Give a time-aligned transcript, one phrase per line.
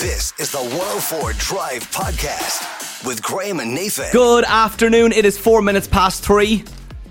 [0.00, 4.06] This is the 104 Drive Podcast with Graham and Nathan.
[4.10, 5.12] Good afternoon.
[5.12, 6.64] It is four minutes past three.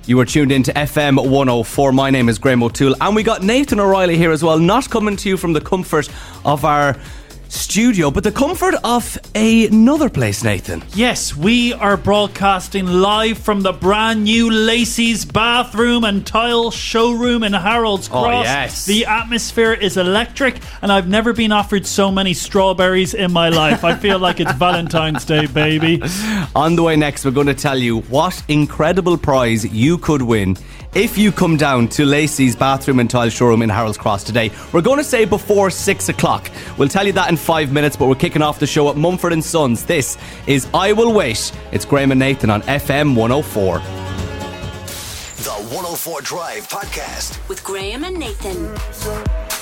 [0.07, 1.91] You are tuned in to FM 104.
[1.91, 5.15] My name is Graham O'Toole, and we got Nathan O'Reilly here as well, not coming
[5.17, 6.09] to you from the comfort
[6.43, 6.97] of our
[7.51, 10.83] studio, but the comfort of another place, Nathan.
[10.93, 17.53] Yes, we are broadcasting live from the brand new Lacey's bathroom and tile showroom in
[17.53, 18.25] Harold's oh, Cross.
[18.25, 18.85] Oh, yes.
[18.85, 23.83] The atmosphere is electric, and I've never been offered so many strawberries in my life.
[23.83, 26.01] I feel like it's Valentine's Day, baby.
[26.55, 30.55] On the way next, we're going to tell you what incredible prize you could win
[30.93, 34.51] if you come down to Lacey's bathroom and tile showroom in Harold's Cross today.
[34.73, 36.49] We're going to say before six o'clock.
[36.77, 39.33] We'll tell you that in five minutes, but we're kicking off the show at Mumford
[39.33, 39.85] and Sons.
[39.85, 41.51] This is I Will Wait.
[41.71, 43.79] It's Graham and Nathan on FM 104.
[45.41, 47.47] The 104 Drive Podcast.
[47.47, 49.60] with Graham and Nathan.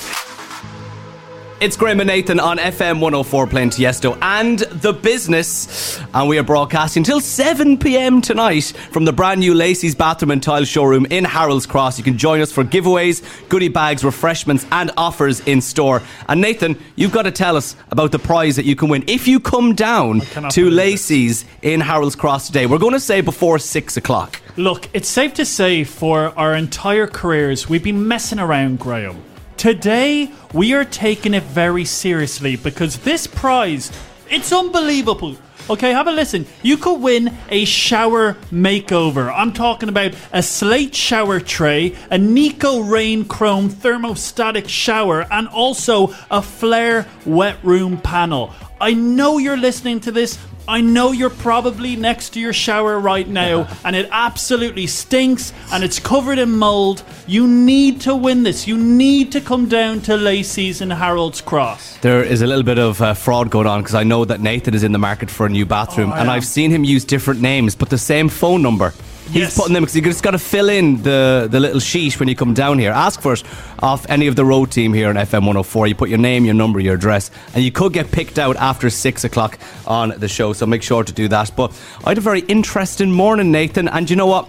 [1.60, 6.00] It's Graham and Nathan on FM 104 playing Tiesto and The Business.
[6.14, 10.42] And we are broadcasting till 7 pm tonight from the brand new Lacey's Bathroom and
[10.42, 11.98] Tile Showroom in Harold's Cross.
[11.98, 16.00] You can join us for giveaways, goodie bags, refreshments, and offers in store.
[16.30, 19.28] And Nathan, you've got to tell us about the prize that you can win if
[19.28, 20.20] you come down
[20.52, 22.64] to Lacey's in Harold's Cross today.
[22.64, 24.40] We're going to say before 6 o'clock.
[24.56, 29.22] Look, it's safe to say for our entire careers, we've been messing around, Graham.
[29.60, 33.92] Today, we are taking it very seriously because this prize,
[34.30, 35.36] it's unbelievable.
[35.68, 36.46] Okay, have a listen.
[36.62, 39.30] You could win a shower makeover.
[39.30, 46.14] I'm talking about a slate shower tray, a Nico Rain Chrome thermostatic shower, and also
[46.30, 48.54] a Flare wet room panel.
[48.80, 50.38] I know you're listening to this.
[50.68, 55.82] I know you're probably next to your shower right now and it absolutely stinks and
[55.82, 57.02] it's covered in mold.
[57.26, 58.68] You need to win this.
[58.68, 61.98] You need to come down to Lacey's in Harold's Cross.
[61.98, 64.74] There is a little bit of uh, fraud going on because I know that Nathan
[64.74, 66.30] is in the market for a new bathroom, Oh, and am.
[66.30, 68.94] I've seen him use different names, but the same phone number.
[69.32, 69.56] He's Yes.
[69.56, 72.34] putting them because you just got to fill in the, the little sheet when you
[72.34, 72.90] come down here.
[72.90, 73.44] Ask for it
[73.78, 75.86] off any of the road team here on FM 104.
[75.86, 78.90] You put your name, your number, your address, and you could get picked out after
[78.90, 80.52] six o'clock on the show.
[80.52, 81.52] So make sure to do that.
[81.54, 81.70] But
[82.04, 84.48] I had a very interesting morning, Nathan, and you know what?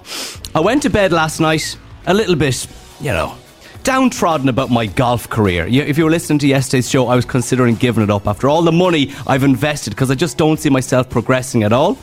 [0.55, 1.77] I went to bed last night
[2.07, 2.65] a little bit,
[2.99, 3.35] you know,
[3.83, 5.67] downtrodden about my golf career.
[5.67, 8.63] If you were listening to yesterday's show, I was considering giving it up after all
[8.63, 11.97] the money I've invested because I just don't see myself progressing at all.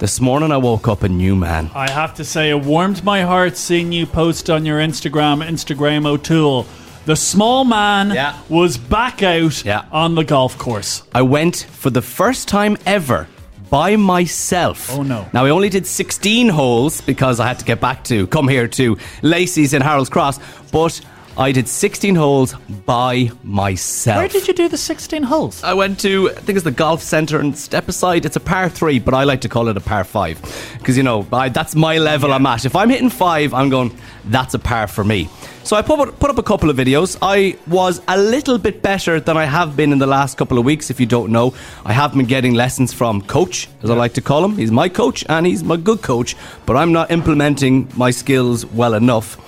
[0.00, 1.70] This morning I woke up a new man.
[1.74, 6.06] I have to say, it warmed my heart seeing you post on your Instagram, Instagram
[6.06, 6.66] O'Toole.
[7.04, 8.34] The small man Yeah.
[8.48, 9.82] was back out Yeah.
[9.92, 11.02] on the golf course.
[11.14, 13.26] I went for the first time ever
[13.68, 14.90] by myself.
[14.92, 15.26] Oh, no.
[15.34, 18.66] Now I only did 16 holes because I had to get back to come here
[18.68, 20.40] to Lacey's in Harold's Cross,
[20.72, 20.98] but
[21.36, 22.54] I did 16 holes
[22.84, 24.18] by myself.
[24.18, 25.62] Where did you do the 16 holes?
[25.62, 28.24] I went to, I think it's the golf centre in Stepaside.
[28.24, 30.40] It's a par three, but I like to call it a par five
[30.78, 32.64] because you know I, that's my level I'm at.
[32.64, 33.96] If I'm hitting five, I'm going.
[34.26, 35.28] That's a par for me.
[35.62, 37.16] So I put put up a couple of videos.
[37.22, 40.64] I was a little bit better than I have been in the last couple of
[40.64, 40.90] weeks.
[40.90, 41.54] If you don't know,
[41.84, 44.56] I have been getting lessons from coach, as I like to call him.
[44.56, 46.36] He's my coach and he's my good coach,
[46.66, 49.38] but I'm not implementing my skills well enough.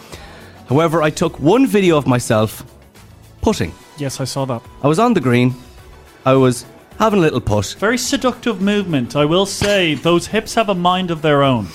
[0.69, 2.65] However, I took one video of myself
[3.41, 3.73] putting.
[3.99, 4.63] Yes, I saw that.
[4.83, 5.55] I was on the green.
[6.25, 6.65] I was
[6.99, 7.77] having a little putt.
[7.79, 9.95] Very seductive movement, I will say.
[9.95, 11.67] Those hips have a mind of their own.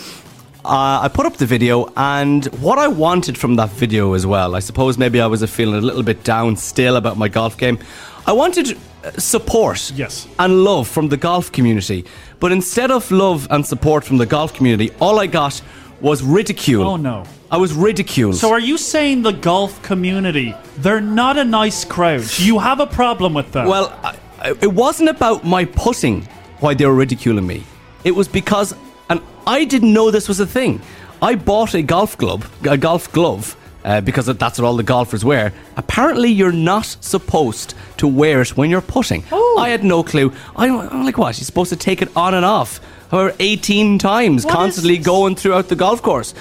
[0.66, 4.56] Uh, I put up the video, and what I wanted from that video as well,
[4.56, 7.80] I suppose maybe I was feeling a little bit down still about my golf game.
[8.26, 10.28] I wanted uh, support Yes.
[10.40, 12.04] and love from the golf community.
[12.42, 15.62] But instead of love and support from the golf community, all I got
[16.02, 16.84] was ridicule.
[16.84, 17.26] Oh, no.
[17.50, 18.36] I was ridiculed.
[18.36, 22.26] So are you saying the golf community, they're not a nice crowd?
[22.38, 23.68] You have a problem with them?
[23.68, 26.24] Well, I, it wasn't about my putting
[26.60, 27.64] why they were ridiculing me.
[28.04, 28.76] It was because,
[29.10, 30.82] and I didn't know this was a thing.
[31.22, 35.24] I bought a golf glove, a golf glove, uh, because that's what all the golfers
[35.24, 35.54] wear.
[35.78, 39.24] Apparently, you're not supposed to wear it when you're putting.
[39.32, 39.58] Oh.
[39.60, 40.34] I had no clue.
[40.56, 41.38] I, I'm like, what?
[41.38, 42.80] You're supposed to take it on and off,
[43.12, 46.34] however, 18 times, What constantly going throughout the golf course.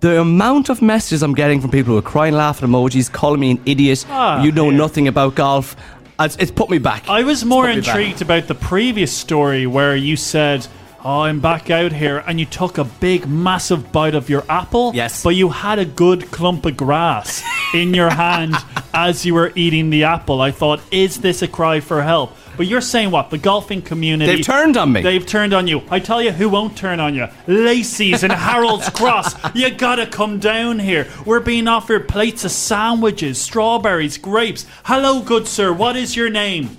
[0.00, 3.60] The amount of messages I'm getting from people with crying, laughing emojis, calling me an
[3.66, 4.76] idiot, Ah, you know yeah.
[4.76, 5.74] nothing about golf.
[6.20, 7.08] It's, it's put me back.
[7.08, 7.88] I was more put me back.
[7.88, 10.66] intrigued about the previous story where you said,
[11.04, 14.92] Oh, I'm back out here, and you took a big, massive bite of your apple.
[14.94, 15.22] Yes.
[15.22, 18.54] But you had a good clump of grass in your hand
[18.92, 20.40] as you were eating the apple.
[20.40, 22.32] I thought, is this a cry for help?
[22.56, 23.30] But you're saying what?
[23.30, 24.34] The golfing community.
[24.36, 25.02] They've turned on me.
[25.02, 25.82] They've turned on you.
[25.90, 27.28] I tell you who won't turn on you.
[27.46, 29.34] Lacey's and Harold's Cross.
[29.56, 31.08] You gotta come down here.
[31.24, 34.66] We're being offered plates of sandwiches, strawberries, grapes.
[34.84, 35.72] Hello, good sir.
[35.72, 36.76] What is your name?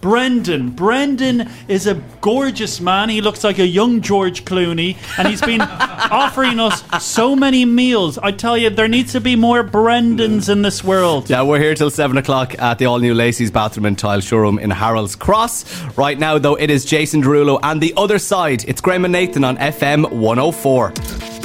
[0.00, 0.70] Brendan.
[0.70, 3.08] Brendan is a gorgeous man.
[3.08, 5.60] He looks like a young George Clooney, and he's been
[6.10, 8.18] offering us so many meals.
[8.18, 11.28] I tell you, there needs to be more Brendans in this world.
[11.28, 14.58] Yeah, we're here till 7 o'clock at the all new Lacey's Bathroom and Tile Showroom
[14.58, 15.82] in Harold's Cross.
[15.96, 18.64] Right now, though, it is Jason Derulo and the other side.
[18.66, 20.92] It's Graham and Nathan on FM 104.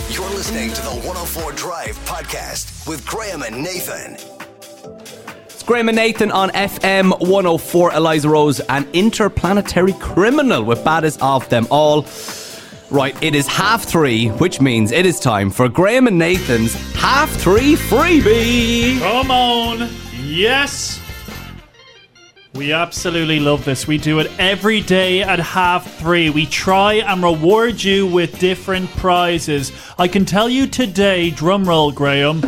[0.09, 4.34] You're listening to the 104 Drive Podcast with Graham and Nathan.
[5.65, 7.93] Graham and Nathan on FM 104.
[7.93, 12.05] Eliza Rose, an interplanetary criminal with baddest of them all.
[12.91, 17.31] Right, it is half three, which means it is time for Graham and Nathan's half
[17.31, 18.99] three freebie.
[18.99, 19.89] Come on.
[20.21, 21.01] Yes.
[22.53, 23.87] We absolutely love this.
[23.87, 26.29] We do it every day at half three.
[26.29, 29.71] We try and reward you with different prizes.
[29.97, 32.43] I can tell you today, drumroll, Graham,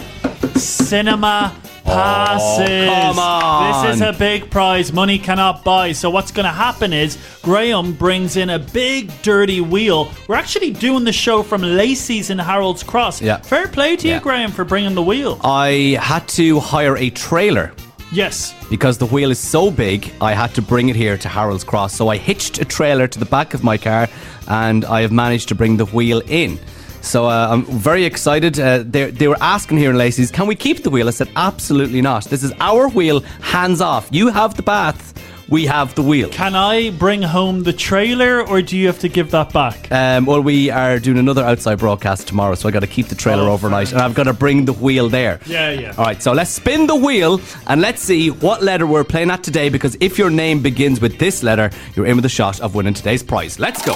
[0.55, 1.55] cinema
[1.87, 2.89] passes.
[2.89, 3.85] Oh, come on.
[3.87, 5.91] This is a big prize money cannot buy.
[5.93, 10.11] So what's going to happen is Graham brings in a big dirty wheel.
[10.27, 13.21] We're actually doing the show from Lacey's in Harold's Cross.
[13.21, 13.37] Yeah.
[13.37, 14.15] Fair play to Yeah.
[14.15, 15.39] you, Graham, for bringing the wheel.
[15.43, 17.71] I had to hire a trailer
[18.11, 18.53] Yes.
[18.69, 21.95] because the wheel is so big, I had to bring it here to Harold's Cross.
[21.95, 24.07] So I hitched a trailer to the back of my car
[24.47, 26.59] and I have managed to bring the wheel in.
[27.07, 28.59] So uh, I'm very excited.
[28.59, 31.07] Uh, they, they were asking here in Lacey's, can we keep the wheel?
[31.07, 32.25] I said, absolutely not.
[32.25, 34.09] This is our wheel, hands off.
[34.11, 35.13] You have the bath,
[35.49, 36.27] we have the wheel.
[36.29, 39.89] Can I bring home the trailer or do you have to give that back?
[39.91, 43.15] Um, well, we are doing another outside broadcast tomorrow, so I got to keep the
[43.15, 45.39] trailer Oh, overnight, and I've got to bring the wheel there.
[45.45, 45.93] Yeah, yeah.
[45.97, 49.41] All right, so let's spin the wheel and let's see what letter we're playing at
[49.43, 49.69] today.
[49.69, 52.93] Because if your name begins with this letter, you're in with a shot of winning
[52.93, 53.57] today's prize.
[53.57, 53.93] Let's go.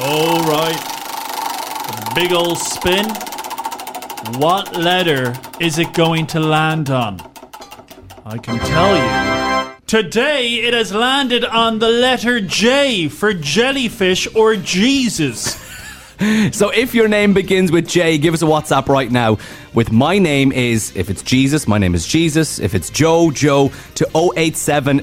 [0.00, 0.97] All right.
[2.14, 3.06] Big old spin.
[4.38, 7.20] What letter is it going to land on?
[8.24, 9.76] I can tell you.
[9.86, 15.66] Today it has landed on the letter J for jellyfish or Jesus.
[16.50, 19.38] So if your name begins with J, give us a WhatsApp right now.
[19.72, 22.58] With my name is, if it's Jesus, my name is Jesus.
[22.58, 24.98] If it's Joe, Joe to 087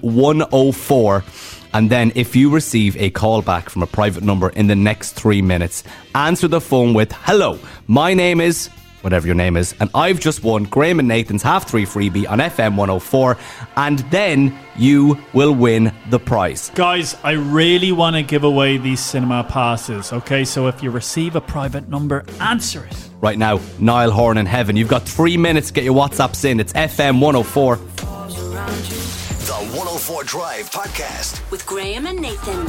[0.00, 1.24] 104.
[1.72, 5.12] And then if you receive a call back from a private number in the next
[5.12, 5.84] three minutes,
[6.14, 8.68] answer the phone with, hello, my name is,
[9.02, 12.38] whatever your name is, and I've just won Graham and Nathan's half three freebie on
[12.38, 13.38] FM 104.
[13.76, 16.70] And then you will win the prize.
[16.74, 20.44] Guys, I really want to give away these cinema passes, okay?
[20.44, 23.08] So if you receive a private number, answer it.
[23.20, 23.60] right now.
[23.78, 24.76] Niall Horan in heaven.
[24.76, 26.58] You've got three minutes to get your WhatsApps in.
[26.60, 29.09] It's FM 104.
[30.10, 31.50] The 104 Drive Podcast.
[31.52, 32.64] with Graham and Nathan.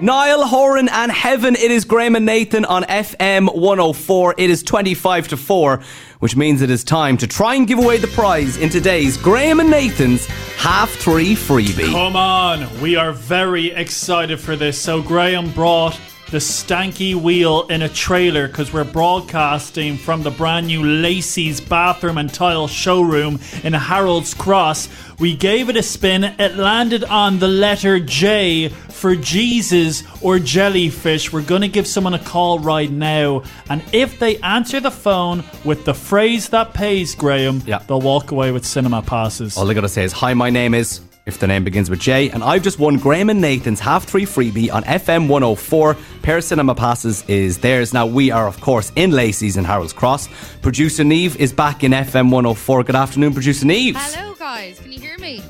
[0.00, 1.56] Niall Horan and Heaven.
[1.56, 4.36] It is Graham and Nathan on FM 104.
[4.38, 5.82] It is 25 to 4,
[6.20, 9.58] which means it is time to try and give away the prize in today's Graham
[9.58, 10.26] and Nathan's
[10.56, 11.90] half three freebie.
[11.90, 14.80] Come on, we are very excited for this.
[14.80, 20.66] So Graham brought the stanky wheel in a trailer because we're broadcasting from the brand
[20.66, 24.88] new Lacey's bathroom and tile showroom in Harold's Cross.
[25.20, 26.24] We gave it a spin.
[26.24, 31.32] It landed on the letter J for Jesus or jellyfish.
[31.32, 33.44] We're going to give someone a call right now.
[33.70, 37.78] And if they answer the phone with the phrase that pays, Graham, Yeah.
[37.86, 39.56] they'll walk away with cinema passes.
[39.56, 42.30] All they gotta say is, Hi, my name is, if the name begins with J,
[42.30, 45.96] and I've just won Graham and Nathan's half three freebie on FM 104.
[46.22, 47.92] Pair of cinema passes is theirs.
[47.92, 50.28] Now, we are, of course, in Lacey's in Harold's Cross.
[50.62, 52.84] Producer Neve is back in FM 104.
[52.84, 53.96] Good afternoon, Producer Neve.
[53.98, 54.78] Hello, guys.
[54.78, 55.42] Can you hear me?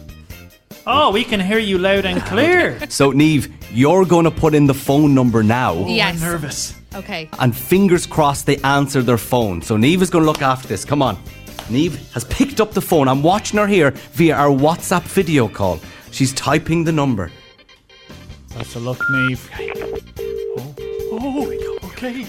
[0.86, 2.78] Oh, we can hear you loud and clear.
[2.88, 5.74] So, Neve, you're going to put in the phone number now.
[5.74, 6.14] Oh, yes.
[6.14, 6.74] I'm nervous.
[6.94, 7.28] Okay.
[7.38, 9.60] And fingers crossed they answer their phone.
[9.60, 10.86] So, Neve is going to look after this.
[10.86, 11.18] Come on.
[11.70, 13.08] Neve has picked up the phone.
[13.08, 15.80] I'm watching her here via our WhatsApp video call.
[16.10, 17.30] She's typing the number.
[18.50, 19.50] That's a look, Neve.
[20.58, 20.74] Oh,
[21.12, 22.26] oh, okay.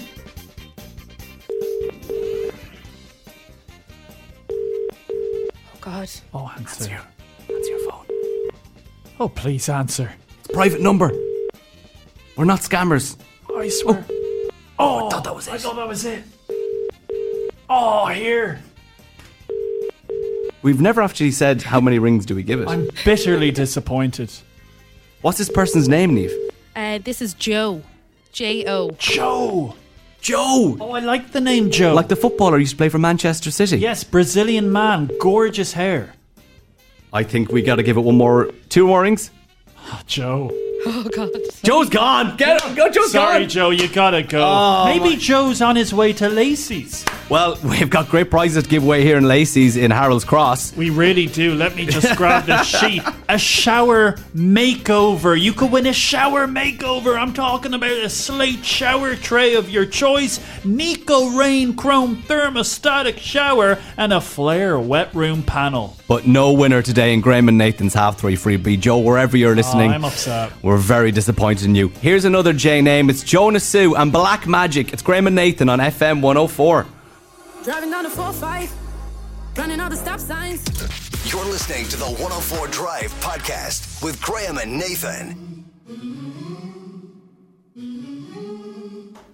[4.50, 6.10] Oh, God.
[6.34, 7.00] Oh, answer.
[7.48, 8.06] Answer your phone.
[9.20, 10.12] Oh, please answer.
[10.40, 11.12] It's a private number.
[12.36, 13.16] We're not scammers.
[13.56, 14.04] I swear.
[14.08, 15.54] Oh, oh I thought that was it.
[15.54, 16.22] I thought that was it.
[17.70, 18.60] Oh, here.
[20.62, 22.68] We've never actually said how many rings do we give it.
[22.68, 24.30] I'm bitterly disappointed.
[25.22, 26.32] What's this person's name, Neve?
[26.74, 27.82] Uh, this is Joe.
[28.32, 28.90] J O.
[28.98, 29.74] Joe.
[30.20, 30.76] Joe!
[30.80, 31.94] Oh, I like the name Joe.
[31.94, 33.78] Like the footballer used to play for Manchester City.
[33.78, 36.14] yes, Brazilian man, gorgeous hair.
[37.12, 39.30] I think we got to give it one more, two more rings.
[39.78, 40.50] Oh, Joe.
[40.86, 41.30] Oh God.
[41.62, 42.36] Joe's gone.
[42.36, 42.74] Get him.
[42.74, 43.32] Go, Joe's Sorry, gone.
[43.32, 44.40] Sorry, Joe, you gotta go.
[44.42, 47.04] Oh, Maybe my- Joe's on his way to Lacey's.
[47.28, 50.76] Well, we've got great prizes to give away here in Lacey's in Harold's Cross.
[50.76, 51.54] We really do.
[51.54, 53.02] Let me just grab the sheet.
[53.28, 55.38] A shower makeover.
[55.38, 57.18] You could win a shower makeover.
[57.18, 63.78] I'm talking about a slate shower tray of your choice, Nico Rain Chrome thermostatic shower,
[63.96, 65.96] and a Flare wet room panel.
[66.06, 68.80] But no winner today in Graham and Nathan's half three freebie.
[68.80, 70.52] Joe, wherever you're ah, listening, Oh, I'm upset.
[70.68, 71.88] We're very disappointed in you.
[71.88, 73.08] Here's another J name.
[73.08, 74.92] It's Jonasu and Black Magic.
[74.92, 76.86] It's Graham and Nathan on FM 104.
[77.64, 78.68] Driving down the 4-5,
[79.56, 80.62] running all the stop signs.
[81.32, 85.64] You're listening to the 104 Drive Podcast with Graham and Nathan.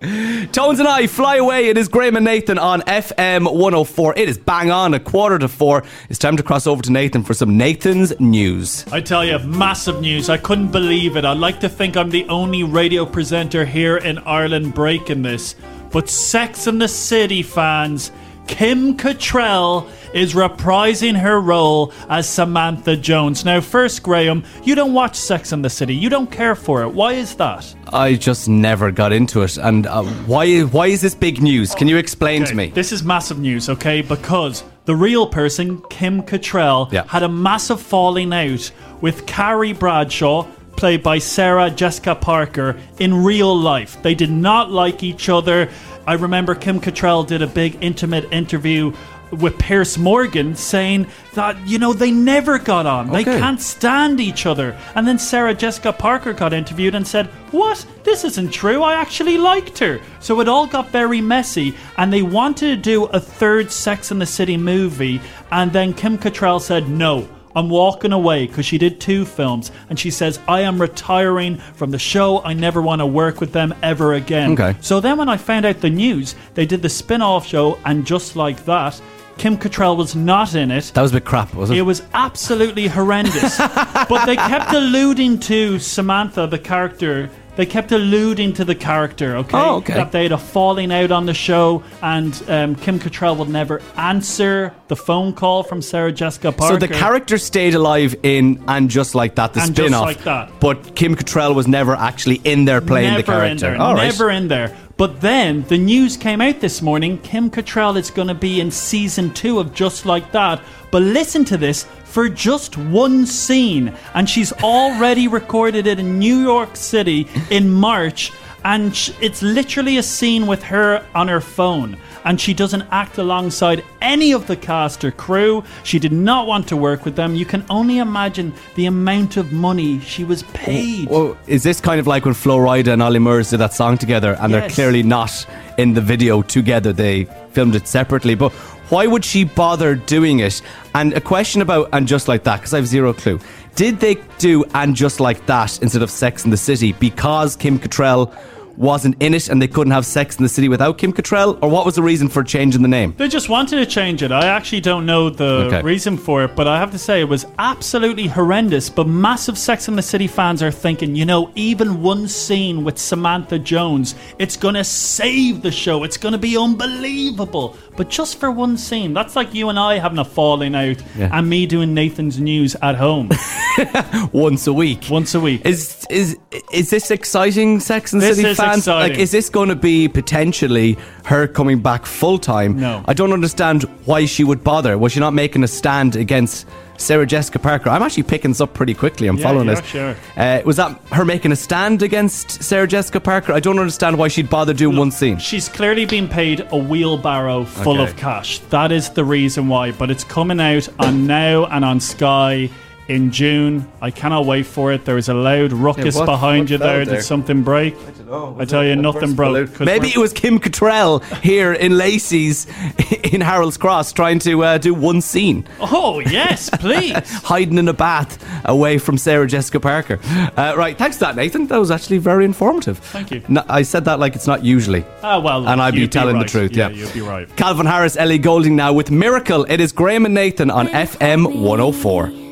[0.01, 1.69] Tones and I fly away.
[1.69, 4.15] It is Graham and Nathan on FM 104.
[4.19, 5.85] It is bang on a quarter to four.
[6.11, 8.85] It's time to cross over to Nathan for some Nathan's news.
[8.93, 10.29] I tell you, massive news.
[10.29, 11.25] I couldn't believe it.
[11.25, 15.55] I'd like to think I'm the only radio presenter here in Ireland breaking this.
[15.91, 18.11] But Sex and the City fans,
[18.47, 23.45] Kim Cattrall is reprising her role as Samantha Jones.
[23.45, 25.95] Now, first, Graham, you don't watch Sex and the City.
[25.95, 26.89] You don't care for it.
[26.91, 27.75] Why is that?
[27.93, 29.57] I just never got into it.
[29.57, 31.75] And uh, why, why is this big news?
[31.75, 32.69] Can you explain to me?
[32.69, 34.03] This is massive news, okay?
[34.03, 37.05] Because the real person, Kim Cattrall, Yeah.
[37.09, 38.71] had a massive falling out
[39.01, 44.03] with Carrie Bradshaw, played by Sarah Jessica Parker, in real life.
[44.03, 45.69] They did not like each other.
[46.07, 48.93] I remember Kim Cattrall did a big intimate interview
[49.31, 53.11] with Piers Morgan saying that, you know, they never got on.
[53.11, 54.79] They can't stand each other.
[54.95, 57.85] And then Sarah Jessica Parker got interviewed and said, What?
[58.05, 58.83] This isn't true.
[58.83, 60.01] I actually liked her.
[60.21, 61.75] So it all got very messy.
[61.97, 65.21] And they wanted to do a third Sex in the City movie.
[65.51, 67.29] And then Kim Cattrall said, No.
[67.57, 71.91] I'm walking away because she did two films and she says, I am retiring from
[71.91, 72.43] the show.
[72.43, 74.53] I never want to work with them ever again.
[74.53, 74.77] Okay.
[74.81, 78.07] So then when I found out the news, they did the spin off show and
[78.07, 79.01] just like that,
[79.39, 80.93] Kim Cattrall was not in it.
[80.95, 81.81] That was a bit crap, wasn't it?
[81.81, 83.59] It was absolutely horrendous.
[84.09, 87.31] but they kept alluding to Samantha, the character.
[87.57, 89.57] They kept alluding to the character, okay?
[89.57, 89.95] Oh, okay.
[89.95, 93.81] That they had a falling out on the show, and um, Kim Cattrall would never
[93.97, 96.75] answer the phone call from Sarah Jessica Parker.
[96.75, 100.05] So the character stayed alive in and just like that, the And spin-off.
[100.05, 100.51] Like That.
[100.59, 103.51] But Kim Cattrall was never actually in there playing never the character.
[103.51, 103.81] in there.
[103.81, 104.05] All right.
[104.05, 104.77] never in there.
[104.97, 107.19] But then the news came out this morning.
[107.19, 110.61] Kim Cattrall is going to be in season two of Just Like That.
[110.91, 116.43] But listen to this for just one scene, and she's already recorded it in New
[116.43, 118.31] York City in March.
[118.65, 121.97] And sh- it's literally a scene with her on her phone.
[122.25, 125.65] And she doesn't act alongside any of the cast or crew.
[125.83, 127.35] She did not want to work with them.
[127.35, 131.09] You can only imagine the amount of money she was paid.
[131.11, 133.99] Well, is this kind of like when Flo Rida and Ollie Murs did that song
[133.99, 135.45] together and they're clearly not
[135.79, 136.93] in the video together?
[136.93, 138.35] They filmed it separately.
[138.35, 138.53] But
[138.89, 140.61] why would she bother doing it?
[140.95, 143.41] And a question about And Just Like That, because I have zero clue.
[143.75, 147.79] Did they do And Just Like That instead of Sex in the City because Kim
[147.79, 148.35] Cattrall
[148.77, 151.59] wasn't in it and they couldn't have Sex in the City without Kim Cattrall?
[151.63, 153.15] Or what was the reason for changing the name?
[153.17, 154.33] They just wanted to change it.
[154.33, 155.83] I actually don't know the Okay.
[155.83, 158.91] reason for it, but I have to say it was absolutely horrendous.
[158.91, 162.99] But massive Sex in the City fans are thinking, you know, even one scene with
[162.99, 166.03] Samantha Jones, it's going to save the show.
[166.05, 167.77] It's going to be unbelievable.
[167.97, 171.31] But just for one scene, that's like you and I having a falling out Yeah.
[171.33, 173.31] and me doing Nathan's news at home
[174.33, 175.05] Once a week.
[175.11, 175.63] once a week.
[175.65, 176.37] Is is
[176.73, 178.79] is this exciting, Sex and the This City fans?
[178.79, 179.11] exciting.
[179.13, 182.79] Like, is this going to be potentially her coming back full time?
[182.79, 183.05] No.
[183.07, 184.99] I don't understand why she would bother.
[184.99, 186.67] Was she not making a stand against
[186.97, 187.91] Sarah Jessica Parker?
[187.91, 189.27] I'm actually picking this up pretty quickly.
[189.27, 189.85] I'm Yeah, following yeah, this.
[189.87, 190.17] sure.
[190.37, 193.53] Uh, was that her making a stand against Sarah Jessica Parker?
[193.53, 195.39] I don't understand why she'd bother doing one scene.
[195.39, 198.11] She's clearly been paid a wheelbarrow full Okay.
[198.11, 198.59] of cash.
[198.71, 199.93] That is the reason why.
[199.93, 202.71] But it's coming out on Now and on Sky
[203.09, 203.87] in June.
[204.01, 205.05] I cannot wait for it.
[205.05, 207.05] There is a loud ruckus Yeah, what- behind what you there.
[207.05, 207.17] there?
[207.17, 207.95] Did something break?
[207.95, 208.57] I don't know.
[208.59, 209.79] I tell you, nothing broke.
[209.81, 212.67] Maybe it was Kim Cattrall here in Lacey's
[213.33, 215.67] in Harold's Cross trying to uh, do one scene.
[215.81, 217.13] Oh yes, please.
[217.43, 220.19] hiding in a bath away from Sarah Jessica Parker.
[220.57, 221.67] Uh, right, thanks for that, Nathan.
[221.67, 222.99] That was actually very informative.
[222.99, 223.43] Thank you.
[223.49, 225.05] No, I said that like it's not usually.
[225.23, 226.49] Ah well, And I'd be you'd telling the right.
[226.51, 226.89] truth, yeah.
[226.89, 227.55] you'd be right.
[227.57, 229.65] Calvin Harris, Ellie Goulding now with Miracle.
[229.69, 232.44] It is Graham and Nathan on FM 104.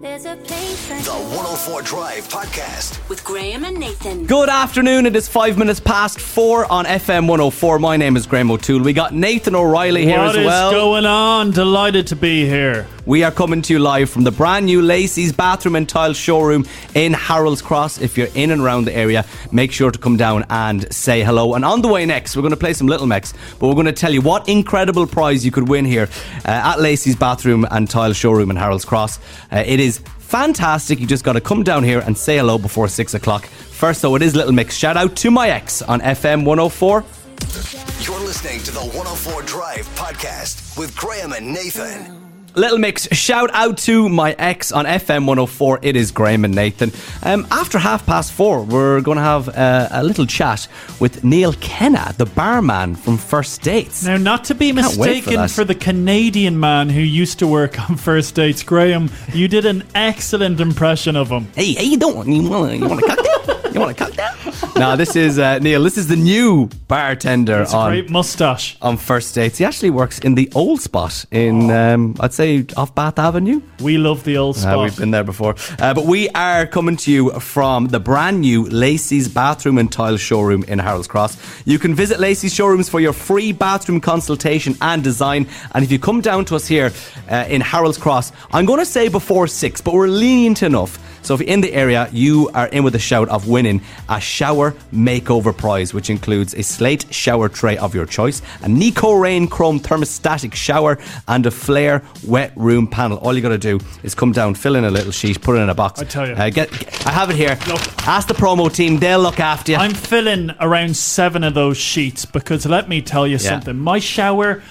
[0.00, 0.59] There's a place
[1.60, 3.08] I The 104 Drive podcast.
[3.10, 4.24] with Graham and Nathan.
[4.24, 5.04] Good afternoon.
[5.04, 7.78] It is five minutes past four on FM 104.
[7.78, 8.82] My name is Graham O'Toole.
[8.82, 10.70] We got Nathan O'Reilly here What as is well.
[10.70, 11.50] going on?
[11.50, 12.86] Delighted to be here.
[13.04, 16.64] We are coming to you live from the brand new Lacey's Bathroom and Tile Showroom
[16.94, 18.00] in Harold's Cross.
[18.00, 21.54] If you're in and around the area, make sure to come down and say hello.
[21.54, 23.86] And on the way next, we're going to play some Little Mix, but we're going
[23.86, 26.08] to tell you what incredible prize you could win here
[26.46, 29.18] uh, at Lacey's Bathroom and Tile Showroom in Harold's Cross.
[29.52, 30.00] Uh, it is
[30.30, 31.00] fantastic.
[31.00, 33.46] You just got to come down here and say hello before six o'clock.
[33.46, 34.76] First, though, it is Little Mix.
[34.76, 37.04] Shout out to my ex on FM 104.
[38.02, 42.29] You're listening to the 104 Drive podcast with Graham and Nathan.
[42.56, 45.78] Little Mix, shout out to my ex on FM 104.
[45.82, 46.90] It is Graham and Nathan.
[47.22, 50.66] Um, after half past four, we're going to have uh, a little chat
[50.98, 54.04] with Neil Kenna, the barman from First Dates.
[54.04, 57.78] Now, not to be wait for mistaken for, the Canadian man who used to work
[57.88, 61.46] on First Dates, Graham, you did an excellent impression of him.
[61.54, 62.32] Hey, how you doing?
[62.32, 63.56] You want you want a cocktail?
[63.72, 64.30] You want a cocktail?
[64.76, 65.82] no, this is uh, Neil.
[65.84, 68.76] This is the new bartender It's a on great mustache.
[68.82, 69.58] on First Dates.
[69.58, 73.60] He actually works in the old spot in, um, I'd say, off Bath Avenue.
[73.80, 74.78] We love the old Uh, spot.
[74.80, 75.54] we've been there before.
[75.78, 80.16] Uh, but we are coming to you from the brand new Lacey's Bathroom and Tile
[80.16, 81.36] Showroom in Harold's Cross.
[81.64, 85.46] You can visit Lacey's showrooms for your free bathroom consultation and design.
[85.74, 86.92] And if you come down to us here
[87.30, 90.98] uh, in Harold's Cross, I'm going to say before six, but we're lenient enough.
[91.22, 94.20] So if you're in the area, you are in with a shout of winning a
[94.20, 99.46] shower makeover prize, which includes a slate shower tray of your choice, a Nico Rain
[99.48, 100.98] Chrome thermostatic shower,
[101.28, 103.18] and a Flare wet room panel.
[103.18, 105.60] All you got to do is come down, fill in a little sheet, put it
[105.60, 106.00] in a box.
[106.00, 106.34] I tell you.
[106.34, 107.58] uh, get, get- I have it here.
[107.68, 107.80] Look.
[108.06, 109.78] Ask the promo team; they'll look after you.
[109.78, 113.78] I'm filling around seven of those sheets because let me tell you something.
[113.78, 114.62] My shower,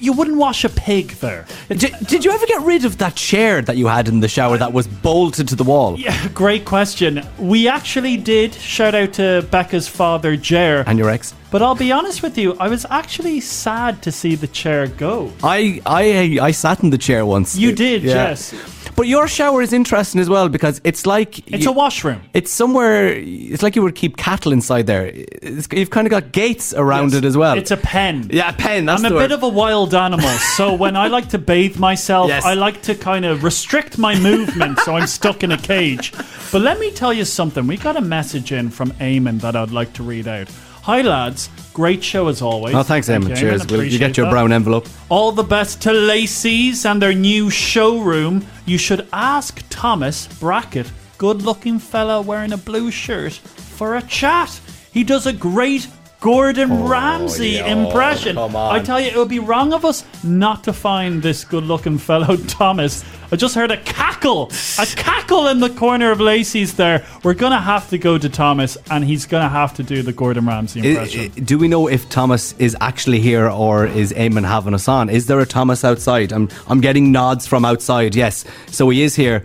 [0.00, 1.46] you wouldn't wash a pig there.
[1.68, 4.56] did, did you ever get rid of that chair that you had in the shower
[4.58, 5.98] that was bolted to the wall?
[5.98, 7.22] Yeah, great question.
[7.38, 8.54] We actually did.
[8.54, 10.84] Shout out to Becca's father, Jer.
[10.86, 11.34] And your ex?
[11.50, 15.32] But I'll be honest with you, I was actually sad to see the chair go.
[15.42, 17.56] I, I I sat in the chair once.
[17.56, 18.28] You did, Yeah.
[18.28, 18.52] yes.
[18.98, 22.20] But your shower is interesting as well because it's like It's you- a washroom.
[22.34, 23.06] It's somewhere.
[23.16, 25.06] It's like you would keep cattle inside there.
[25.14, 27.56] It's, you've kind of got gates around it as well.
[27.56, 28.28] It's a pen.
[28.32, 28.86] yeah, a pen.
[28.86, 31.78] That's I'm a the bit of a wild animal, so when I like to bathe
[31.78, 32.44] myself, Yes.
[32.44, 36.12] I like to kind of restrict my movement so I'm stuck in a cage.
[36.50, 37.68] But let me tell you something.
[37.68, 40.48] We got a message in from Eamon that I'd like to read out.
[40.88, 41.50] Hi, lads.
[41.74, 42.74] Great show as always.
[42.74, 43.28] Oh, thanks, Thank Eamon.
[43.28, 43.66] you, Cheers.
[43.66, 44.32] Will you get your that.
[44.32, 44.86] brown envelope?
[45.10, 48.42] All the best to Lacey's and their new showroom.
[48.64, 54.58] You should ask Thomas Brackett, good looking fella wearing a blue shirt, for a chat.
[54.90, 55.86] He does a great
[56.20, 57.66] Gordon oh, Ramsay yeah.
[57.66, 58.36] impression.
[58.36, 58.74] Oh, come on.
[58.74, 61.96] I tell you, it would be wrong of us not to find this good looking
[61.96, 63.04] fellow Thomas.
[63.30, 64.50] I just heard a cackle,
[64.80, 67.06] a cackle in the corner of Lacey's there.
[67.22, 70.02] We're going to have to go to Thomas and he's going to have to do
[70.02, 71.32] the Gordon Ramsay I- impression.
[71.36, 75.10] I- do we know if Thomas is actually here or is Eamon having us on?
[75.10, 76.32] Is there a Thomas outside?
[76.32, 78.14] I'm I'm getting nods from outside.
[78.16, 79.44] Yes, so he is here.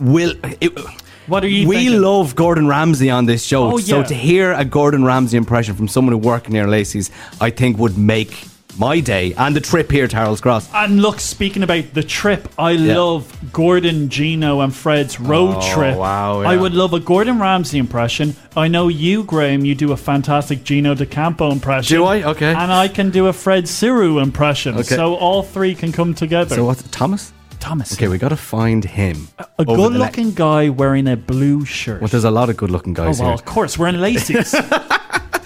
[0.00, 0.72] Will it,
[1.26, 2.00] What are you We thinking?
[2.02, 3.72] love Gordon Ramsay on this show.
[3.72, 7.50] Oh, So to hear a Gordon Ramsay impression from someone who worked near Lacey's, I
[7.50, 8.46] think would make
[8.78, 10.68] my day and the trip here to Harold's Cross.
[10.72, 12.96] And look, speaking about the trip, I Yeah.
[12.98, 15.96] love Gordon, Gino, and Fred's road Oh, trip.
[15.98, 18.36] wow, I would love a Gordon Ramsay impression.
[18.56, 21.96] I know you, Graham, you do a fantastic Gino D'Acampo impression.
[21.96, 22.22] Do I?
[22.22, 22.54] Okay.
[22.54, 24.74] And I can do a Fred Sirieix impression.
[24.76, 24.96] Okay.
[24.96, 26.54] So all three can come together.
[26.54, 27.32] So what's Thomas?
[27.60, 27.92] Thomas.
[27.92, 29.28] Okay, we got to find him.
[29.38, 32.00] a over good the ne- looking guy wearing a blue shirt.
[32.00, 33.34] Well, there's a lot of good-looking guys oh, guys well, here.
[33.34, 34.54] of course, we're in Lacey's.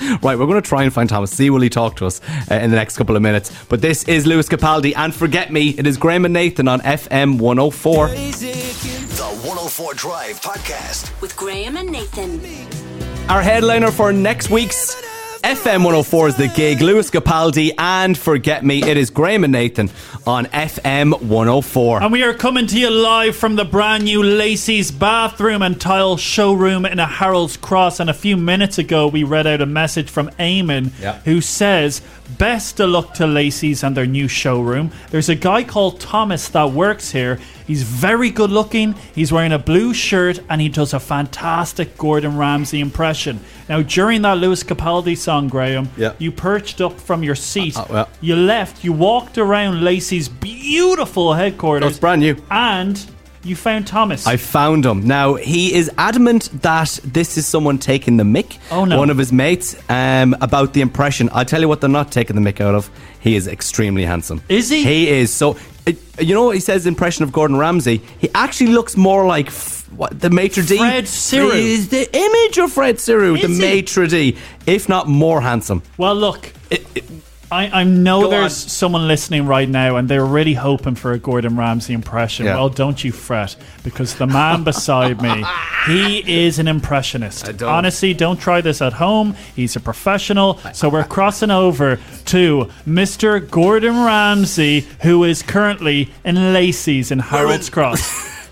[0.22, 1.30] Right, we're going to try and find Thomas.
[1.30, 3.50] See will he talk to us uh, in the next couple of minutes.
[3.68, 7.38] But this is Lewis Capaldi, and forget me, it is Graham and Nathan on FM
[7.38, 8.08] 104.
[8.08, 11.18] The 104 Drive podcast.
[11.22, 12.40] With Graham and Nathan.
[13.30, 14.94] Our headliner for next week's
[15.44, 19.90] FM 104 is the gig Lewis Capaldi, and forget me, it is Graham and Nathan
[20.26, 22.02] on FM 104.
[22.02, 26.16] And we are coming to you live from the brand new Lacey's bathroom and tile
[26.16, 28.00] showroom in a Harold's Cross.
[28.00, 31.18] And a few minutes ago, we read out a message from Eamon Yeah.
[31.26, 32.00] who says,
[32.38, 34.90] Best of luck to Lacey's and their new showroom.
[35.10, 37.38] There's a guy called Thomas that works here.
[37.66, 38.94] He's very good looking.
[39.14, 43.40] He's wearing a blue shirt and he does a fantastic Gordon Ramsay impression.
[43.68, 46.12] Now, during that Lewis Capaldi song, Graham, Yeah.
[46.18, 47.76] you perched up from your seat.
[47.76, 48.08] Uh, well.
[48.20, 48.84] You left.
[48.84, 51.90] You walked around Lacey's beautiful headquarters.
[51.92, 52.36] It's brand new.
[52.50, 53.04] And
[53.44, 54.26] you found Thomas.
[54.26, 55.06] I found him.
[55.06, 58.58] Now, he is adamant that this is someone taking the mick.
[58.70, 58.98] Oh, no.
[58.98, 61.28] One of his mates um, about the impression.
[61.32, 62.90] I'll tell you what they're not taking the mick out of.
[63.20, 64.42] He is extremely handsome.
[64.48, 64.82] Is he?
[64.84, 65.32] He is.
[65.32, 68.00] So, uh, you know what he says impression of Gordon Ramsay?
[68.18, 69.48] He actually looks more like.
[69.48, 71.54] F- what the maitre d Fred Sirieix.
[71.54, 73.62] is the image of Fred Sirieix, the Is he?
[73.64, 75.84] maitre d, if not more handsome.
[75.98, 76.52] Well, look,
[77.54, 78.68] I, I know Go there's on.
[78.68, 82.46] someone listening right now and they're really hoping for a Gordon Ramsay impression.
[82.46, 82.56] Yeah.
[82.56, 85.44] Well, don't you fret, because the man beside me,
[85.86, 87.48] he is an impressionist.
[87.48, 87.68] I don't.
[87.68, 89.36] Honestly, don't try this at home.
[89.54, 90.58] He's a professional.
[90.72, 93.48] So we're crossing over to Mr.
[93.48, 98.48] Gordon Ramsay, who is currently in Lacey's in Harold's Cross.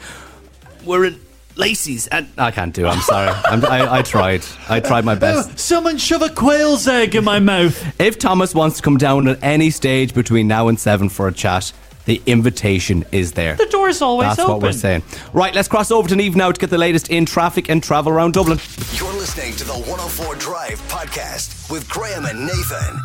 [0.84, 1.20] We're in
[1.56, 2.86] Lacey's, and I can't do.
[2.86, 3.28] it, I'm sorry.
[3.28, 4.44] I'm, I, I tried.
[4.68, 5.58] I tried my best.
[5.58, 8.00] Someone shove a quail's egg in my mouth.
[8.00, 11.32] If Thomas wants to come down at any stage between now and seven for a
[11.32, 11.72] chat,
[12.04, 13.54] the invitation is there.
[13.54, 14.52] The door's always That's open.
[14.54, 15.02] what we're saying.
[15.32, 18.12] Right, let's cross over to Neve now to get the latest in traffic and travel
[18.12, 18.58] around Dublin.
[18.94, 23.00] You're listening to the 104 Drive podcast with Graham and Nathan.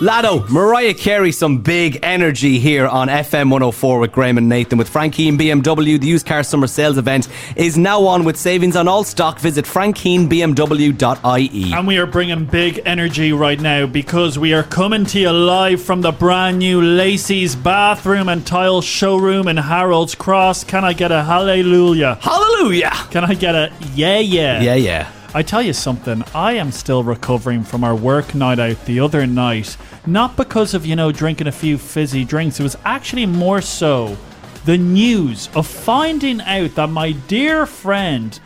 [0.00, 4.78] Lado, Mariah Carey, some big energy here on FM 104 with Graham and Nathan.
[4.78, 8.74] With Frank Keane BMW, the used car summer sales event is now on with savings
[8.74, 9.38] on all stock.
[9.38, 11.72] Visit frankkeanebmw.ie.
[11.72, 15.80] And we are bringing big energy right now because we are coming to you live
[15.80, 20.64] from the brand new Lacey's bathroom and tile showroom in Harold's Cross.
[20.64, 22.18] Can I get a hallelujah?
[22.20, 22.90] Hallelujah!
[23.10, 24.60] Can I get a yeah, yeah?
[24.60, 25.12] Yeah, yeah.
[25.34, 29.26] I tell you something, I am still recovering from our work night out the other
[29.26, 29.78] night.
[30.06, 32.60] Not because of, you know, drinking a few fizzy drinks.
[32.60, 34.18] It was actually more so
[34.66, 38.38] the news of finding out that my dear friend,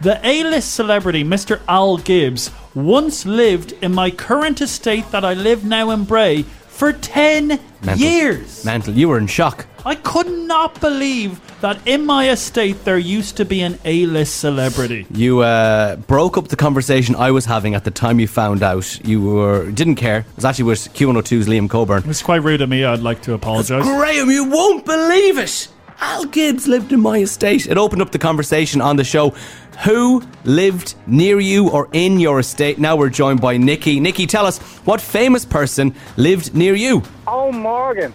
[0.00, 1.60] the A list celebrity, Mr.
[1.68, 6.94] Al Gibbs, once lived in my current estate that I live now in Bray for
[6.94, 7.48] 10
[7.82, 7.96] Mental.
[7.98, 8.64] years.
[8.64, 9.66] Mental, you were in shock.
[9.84, 14.36] I could not believe that in my estate there used to be an A list
[14.36, 15.06] celebrity.
[15.10, 19.04] You uh, broke up the conversation I was having at the time you found out.
[19.06, 20.18] You were didn't care.
[20.20, 22.02] It was actually with Q102's Liam Coburn.
[22.08, 22.84] It's quite rude of me.
[22.84, 23.84] I'd like to apologise.
[23.84, 25.68] Graham, you won't believe it.
[26.00, 27.66] Al Gibbs lived in my estate.
[27.66, 29.34] It opened up the conversation on the show.
[29.84, 32.78] Who lived near you or in your estate?
[32.78, 34.00] Now we're joined by Nikki.
[34.00, 37.02] Nikki, tell us what famous person lived near you?
[37.26, 38.14] Oh, Morgan.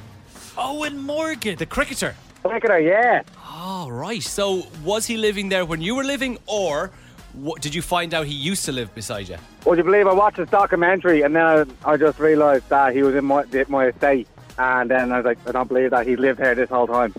[0.57, 1.55] Eoin Morgan.
[1.57, 2.15] The cricketer.
[2.43, 3.23] Look at her, yeah.
[3.45, 4.21] Oh, right.
[4.21, 6.91] So was he living there when you were living, or
[7.33, 9.37] what, did you find out he used to live beside you?
[9.65, 13.15] Would you believe I watched this documentary and then I just realised that he was
[13.15, 14.27] in my my estate.
[14.57, 17.13] And then I was like, I don't believe that he lived here this whole time.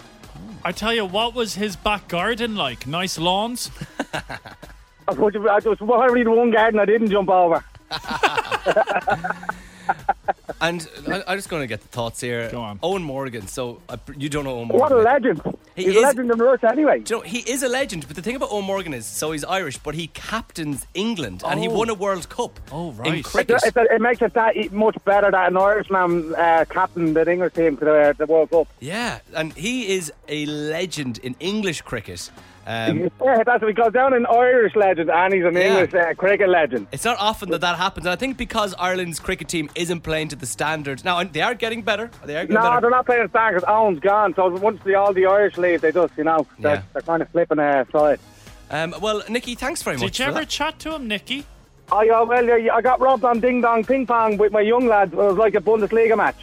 [0.64, 2.86] I tell you, what was his back garden like?
[2.86, 3.70] Nice lawns?
[5.08, 7.62] Would you, I just probably the one garden I didn't jump over.
[10.60, 12.50] And I, I'm just going to get the thoughts here.
[12.50, 12.78] Go on.
[12.80, 13.46] Eoin Morgan.
[13.46, 14.78] So uh, you don't know Eoin Morgan.
[14.80, 15.40] What a legend.
[15.74, 17.00] He He's is- a legend in Rush anyway.
[17.00, 19.32] Do you know, he is a legend, but the thing about Eoin Morgan is, so
[19.32, 21.74] he's Irish, but he captains England and he Oh.
[21.78, 23.24] won a World Cup Oh, in right.
[23.24, 23.60] cricket.
[23.64, 27.52] It's a, it makes it that much better that an Irishman uh, captained the English
[27.54, 28.68] team to the, the World Cup.
[28.80, 32.30] yeah, and he is a legend in English cricket.
[32.66, 35.80] Um, Yeah, that's what he goes down an Irish legend and he's an Yeah.
[35.82, 36.88] English uh, cricket legend.
[36.90, 40.28] it's not often that that happens, and I think because Ireland's cricket team isn't playing
[40.28, 42.10] to the standards now, and they are getting better.
[42.24, 42.80] They are getting No, better.
[42.80, 44.34] they're not playing back because Eoin's gone.
[44.34, 46.82] So once the, all the Irish leave, they just, you know, they're, Yeah.
[46.92, 48.18] they're kind of flipping uh, side.
[48.70, 50.06] Um, well, Nikki, thanks very much.
[50.12, 50.48] Did you ever that.
[50.48, 51.46] chat to him, Nicky?
[51.92, 54.88] Oh, yeah, well, yeah, I got robbed on Ding Dong Ping Pong with my young
[54.88, 55.12] lads.
[55.12, 56.34] It was like a Bundesliga match.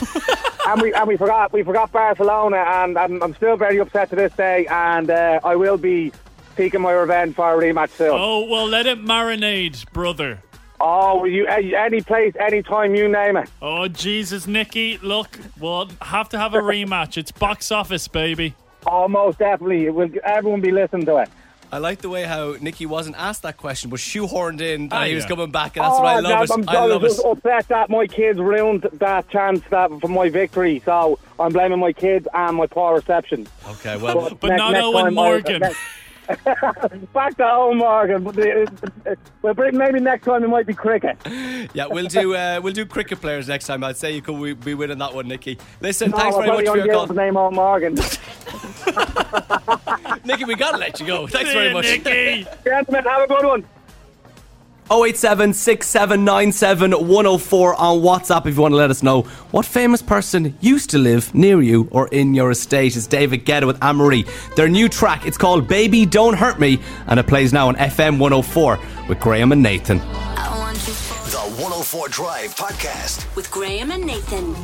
[0.70, 4.16] and we and we forgot we forgot Barcelona, and I'm, I'm still very upset to
[4.16, 4.66] this day.
[4.66, 6.12] And uh, I will be
[6.56, 8.12] seeking my revenge for a rematch soon.
[8.12, 10.40] Oh, well, let it marinade, brother.
[10.80, 13.50] Oh, you any any place, any time, you name it.
[13.60, 14.98] Oh, Jesus, Nicky.
[14.98, 17.18] Look, we'll have to have a rematch.
[17.18, 18.54] It's box office, baby.
[18.86, 19.86] Oh, most definitely.
[19.86, 21.28] It will everyone be listening to it?
[21.72, 25.04] I like the way how Nikki wasn't asked that question, but shoehorned in that Ah,
[25.04, 25.28] he was yeah.
[25.28, 26.68] coming back, and that's oh, what I love I'm, it.
[26.68, 27.26] I love just it.
[27.26, 30.82] upset that my kids ruined that chance that for my victory.
[30.84, 33.46] So I'm blaming my kids and my poor reception.
[33.68, 35.62] Okay, well, But not Owen time I- Morgan.
[36.44, 38.22] Back to Eoin Morgan.
[38.22, 41.16] But well, maybe next time it might be cricket.
[41.74, 43.82] yeah, we'll do uh, we'll do cricket players next time.
[43.82, 45.58] I'd say you could be winning that one, Nikki.
[45.80, 47.96] Listen, No, thanks I'll very much for your call, the name Eoin Morgan.
[50.24, 50.44] Nikki.
[50.44, 51.26] We gotta let you go.
[51.26, 51.84] Thanks See very much.
[51.84, 52.46] Nicky.
[52.64, 53.64] Gentlemen, have a good one.
[54.92, 60.56] 087 6797 104 on WhatsApp if you want to let us know what famous person
[60.60, 62.96] used to live near you or in your estate.
[62.96, 64.24] It's David Guetta with Anne-Marie.
[64.56, 68.18] Their new track, it's called Baby Don't Hurt Me, and it plays now on FM
[68.18, 70.00] 104 with Graham and Nathan.
[70.00, 70.92] I want you
[71.30, 73.36] The 104 Drive podcast.
[73.36, 74.56] with Graham and Nathan.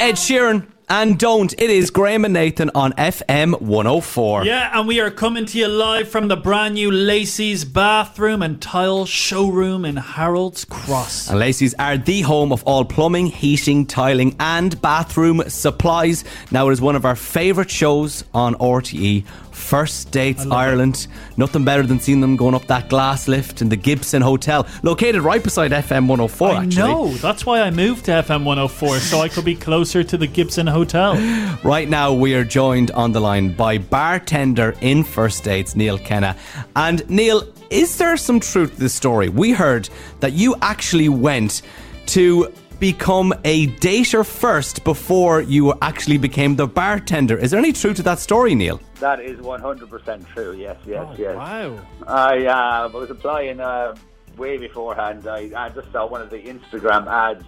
[0.00, 1.52] Ed Sheeran and don't.
[1.58, 4.44] It is Graham and Nathan on FM 104.
[4.44, 8.60] Yeah, and we are coming to you live from the brand new Lacey's bathroom and
[8.60, 11.28] tile showroom in Harold's Cross.
[11.28, 16.24] And Lacey's are the home of all plumbing, heating, tiling, and bathroom supplies.
[16.50, 19.24] Now, it is one of our favourite shows on RTE.
[19.58, 21.08] First Dates Ireland.
[21.36, 25.20] Nothing better than seeing them going up that glass lift in the Gibson Hotel, located
[25.22, 26.76] right beside FM 104, I actually.
[26.76, 27.08] know.
[27.14, 30.68] That's why I moved to FM 104, so I could be closer to the Gibson
[30.68, 30.77] Hotel.
[31.64, 36.36] Right now, we are joined on the line by bartender in First Dates, Neil Kenna.
[36.76, 39.28] And Neil, is there some truth to this story?
[39.28, 39.88] We heard
[40.20, 41.62] that you actually went
[42.06, 47.36] to become a dater first before you actually became the bartender.
[47.36, 48.80] Is there any truth to that story, Neil?
[49.00, 51.36] That is 100% true, yes, yes, Oh, yes.
[51.36, 51.80] wow.
[52.06, 53.96] I uh, was applying uh,
[54.36, 55.26] way beforehand.
[55.26, 57.44] I, I just saw one of the Instagram ads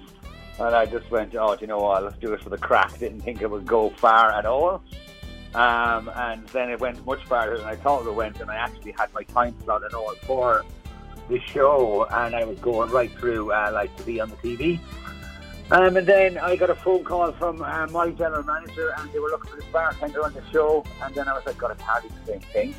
[0.61, 2.99] and I just went, oh, do you know what, let's do it for the crack.
[2.99, 4.83] Didn't think it would go far at all.
[5.55, 8.93] Um, and then it went much farther than I thought it went, and I actually
[8.93, 10.65] had my time slot and all for
[11.29, 14.79] the show, and I was going right through, uh, like, to be on the TV.
[15.73, 19.19] Um, and then I got a phone call from uh, my general manager, and they
[19.19, 20.85] were looking for this bartender on the show.
[21.03, 22.75] And then I was like, "Got tell you the same thing."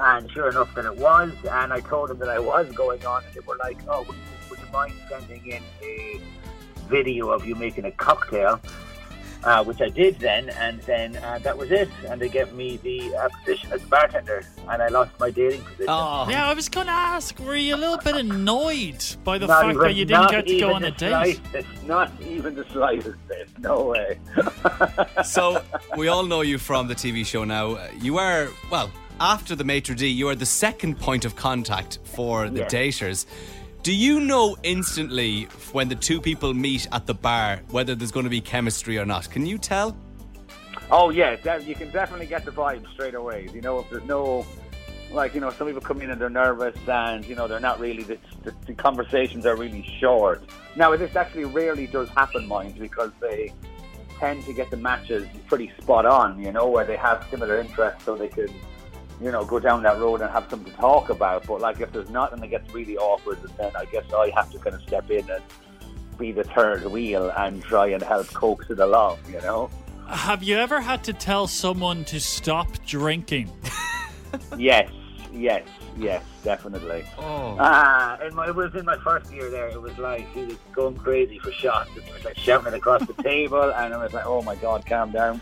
[0.00, 1.32] And sure enough, then it was.
[1.50, 4.16] And I told them that I was going on, and they were like, "Oh, would,
[4.48, 6.18] would you mind sending in a
[6.88, 8.60] video of you making a cocktail?"
[9.42, 11.90] Uh, which I did then, and then uh, that was it.
[12.08, 15.60] And they gave me the uh, position as a bartender, and I lost my dating
[15.64, 15.84] position.
[15.90, 19.46] Oh, Yeah, I was going to ask, were you a little bit annoyed by the
[19.46, 21.10] Not fact even- that you didn't get to go on a the date?
[21.52, 23.50] slightest- Not even the slightest bit.
[23.58, 24.18] No way.
[25.24, 25.60] So,
[25.94, 27.78] we all know you from the TV show now.
[28.00, 32.48] You are, well, after the maitre d', you are the second point of contact for
[32.48, 32.72] the Yes.
[32.72, 33.26] daters.
[33.84, 35.42] Do you know instantly
[35.72, 39.04] when the two people meet at the bar whether there's going to be chemistry or
[39.04, 39.28] not?
[39.28, 39.94] Can you tell?
[40.90, 43.46] Oh yeah, you can definitely get the vibe straight away.
[43.52, 44.46] You know, if there's no,
[45.10, 47.78] like you know, some people come in and they're nervous and you know they're not
[47.78, 48.04] really.
[48.04, 50.42] The, the, the conversations are really short.
[50.76, 53.52] Now this actually rarely does happen, mind, because they
[54.18, 56.42] tend to get the matches pretty spot on.
[56.42, 58.48] You know, where they have similar interests, so they can,
[59.20, 61.46] you know, go down that road and have something to talk about.
[61.46, 64.58] But like if there's nothing that gets really awkward, then I guess I have to
[64.58, 65.42] kind of step in and
[66.18, 69.18] be the third wheel and try and help coax it along.
[69.28, 69.70] You know.
[70.08, 73.50] Have you ever had to tell someone to stop drinking?
[74.58, 74.90] Yes,
[75.32, 77.04] yes, yes, definitely.
[77.18, 77.56] Oh.
[77.58, 79.68] Ah, and my, it was in my first year there.
[79.68, 81.90] It was like he was going crazy for shots.
[81.96, 84.86] It was like shouting it across the table, and I was like, "Oh my god,
[84.86, 85.40] calm down."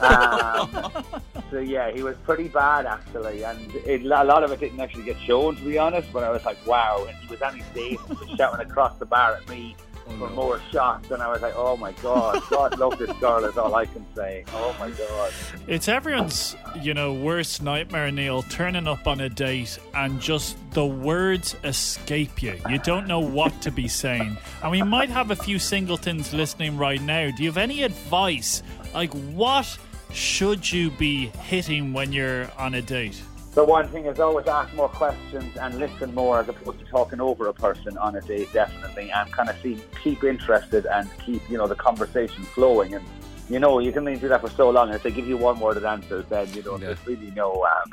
[0.00, 0.92] Um,
[1.50, 5.04] so yeah, he was pretty bad actually, and it, a lot of it didn't actually
[5.04, 6.12] get shown, to be honest.
[6.12, 8.96] But I was like, "Wow!" And he was on his and he was shouting across
[8.98, 9.76] the bar at me.
[10.08, 13.44] Oh, For more shots, and I was like, "Oh my god, God love this girl."
[13.44, 14.44] Is all I can say.
[14.52, 15.32] Oh my god.
[15.66, 20.84] It's everyone's, you know, worst nightmare, Neil, turning up on a date and just the
[20.86, 22.58] words escape you.
[22.68, 24.36] You don't know what to be saying.
[24.62, 27.30] And we might have a few singletons listening right now.
[27.36, 28.62] Do you have any advice?
[28.94, 29.78] Like, what
[30.12, 33.20] should you be hitting when you're on a date?
[33.54, 37.20] The one thing is always ask more questions and listen more as opposed to talking
[37.20, 41.42] over a person on a date, definitely, and kind of see, keep interested and keep,
[41.50, 42.94] you know, the conversation flowing.
[42.94, 43.04] And,
[43.50, 44.90] you know, you can only do that for so long.
[44.94, 46.86] If they give you one worded answers, then, you know, Yeah.
[46.86, 47.92] there's really no, um,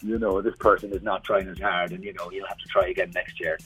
[0.00, 2.68] you know, this person is not trying as hard and, you know, you'll have to
[2.68, 3.58] try again next year.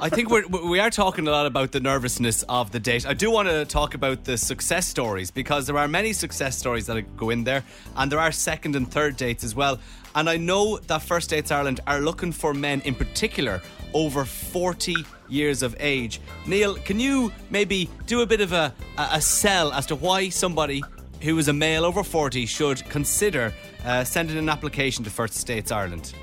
[0.00, 3.06] I think we're, we are talking a lot about the nervousness of the date.
[3.06, 6.86] I do want to talk about the success stories because there are many success stories
[6.86, 7.64] that go in there,
[7.96, 9.78] and there are second and third dates as well.
[10.14, 13.60] And I know that First Dates Ireland are looking for men in particular
[13.92, 14.96] over 40
[15.28, 16.20] years of age.
[16.46, 20.82] Neil, can you maybe do a bit of a, a, sell as to why somebody
[21.22, 23.52] who is a male over 40 should consider
[23.84, 26.14] uh, sending an application to First Dates Ireland?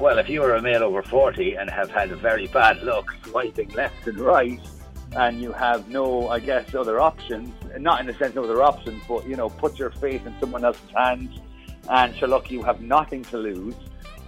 [0.00, 3.14] Well, if you are a male over 40 and have had a very bad luck
[3.26, 4.58] swiping left and right,
[5.14, 9.02] and you have no, I guess, other options, not in the sense of other options,
[9.06, 11.38] but, you know, put your faith in someone else's hands,
[11.90, 13.74] and sure, look, you have nothing to lose,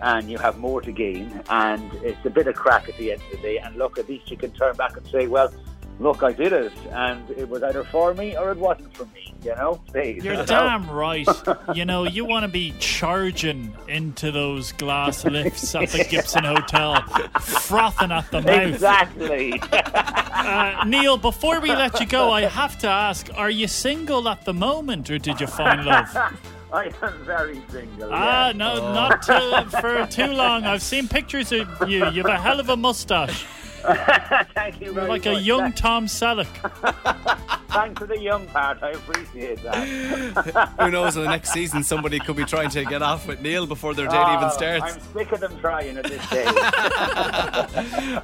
[0.02, 3.22] and you have more to gain, and it's a bit of crack at the end
[3.22, 5.50] of the day, and look, at least you can turn back and say, well,
[5.98, 9.34] look, I did it, and it was either for me or it wasn't for me,
[9.42, 9.80] you know?
[9.94, 10.46] You You're know?
[10.46, 11.28] damn right.
[11.74, 17.02] You know, you want to be charging into those glass lifts at the Gibson Hotel,
[17.40, 18.74] frothing at the mouth.
[18.74, 19.60] Exactly.
[19.72, 24.44] Uh, Neil, before we let you go, I have to ask: Are you single at
[24.44, 26.08] the moment, or did you find love?
[26.72, 28.08] I am very single.
[28.12, 28.52] Ah, yeah.
[28.52, 30.64] no, not too, for too long.
[30.64, 32.06] I've seen pictures of you.
[32.10, 33.44] You have a hell of a mustache,
[34.54, 36.46] Thank you very like a young Tom Selleck.
[37.72, 38.82] thanks for the young part.
[38.82, 40.74] I appreciate that.
[40.80, 41.16] Who knows?
[41.16, 44.06] In the next season, somebody could be trying to get off with Neil before their
[44.06, 44.94] date even Oh, starts.
[44.94, 46.48] I'm sick of them trying at this stage.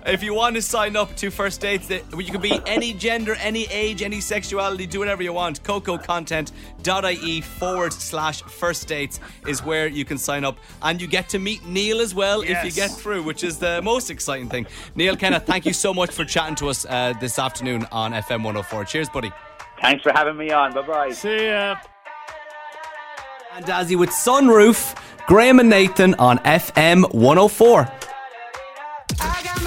[0.06, 3.64] If you want to sign up to first dates, you can be any gender, any
[3.66, 5.62] age, any sexuality, do whatever you want.
[5.62, 10.58] CocoContent.ie forward slash first dates is where you can sign up.
[10.82, 13.80] And you get to meet Neil as well if you get through, which is the
[13.82, 14.66] most exciting thing.
[14.94, 18.44] Neil Kenneth, thank you so much for chatting to us uh, this afternoon on FM
[18.44, 18.84] 104.
[18.84, 19.32] Cheers, buddy.
[19.80, 20.72] thanks for having me on.
[20.72, 21.11] Bye bye.
[21.11, 21.76] See ya.
[23.56, 24.94] And Dazzy with Sunroof,
[25.26, 27.90] Graham and Nathan on FM 104.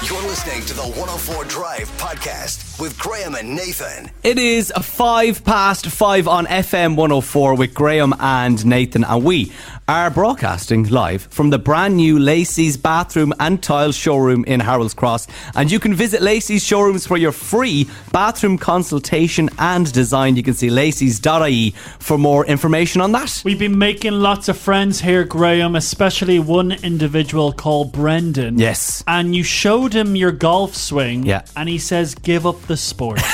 [0.04, 4.10] You're listening to the 104 Drive podcast with Graham and Nathan.
[4.22, 9.52] It is a five past five on FM 104 with Graham and Nathan, and we
[9.88, 15.26] are broadcasting live from the brand new Lacey's bathroom and tile showroom in Harold's Cross.
[15.54, 20.36] And you can visit Lacey's showrooms for your free bathroom consultation and design.
[20.36, 23.42] You can see lacey's.ie for more information on that.
[23.44, 28.58] We've been making lots of friends here, Graham, especially one individual called Brendan.
[28.58, 29.02] Yes.
[29.06, 31.24] And you showed him your golf swing.
[31.24, 31.44] Yeah.
[31.56, 33.20] And he says, give up the sport.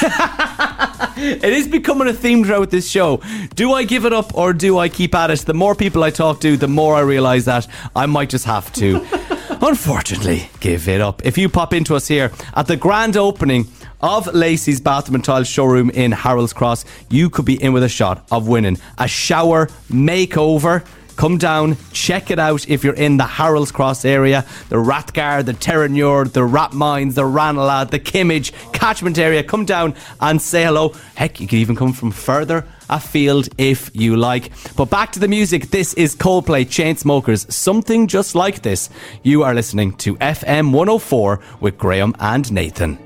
[1.21, 3.21] It is becoming a theme throughout this show.
[3.57, 5.41] Do I give it up or do I keep at it?
[5.41, 8.73] The more people I talk to, the more I realise that I might just have
[8.75, 9.05] to,
[9.63, 11.25] unfortunately, give it up.
[11.25, 13.67] If you pop into us here at the grand opening
[14.01, 17.89] of Lacey's Bathroom and Tile showroom in Harold's Cross, you could be in with a
[17.89, 20.87] shot of winning a shower makeover.
[21.17, 25.53] Come down, check it out if you're in the Harold's Cross area, the Rathgar, the
[25.53, 29.43] Terenure, the Rathmines, the Ranelagh, the Kimmage catchment area.
[29.43, 30.95] Come down and say hello.
[31.17, 34.51] Heck, you could even come from further afield if you like.
[34.77, 35.71] But back to the music.
[35.71, 37.51] This is Coldplay Chainsmokers.
[37.53, 38.91] Something just like this.
[39.23, 42.99] You are listening to FM 104 with Graham and Nathan.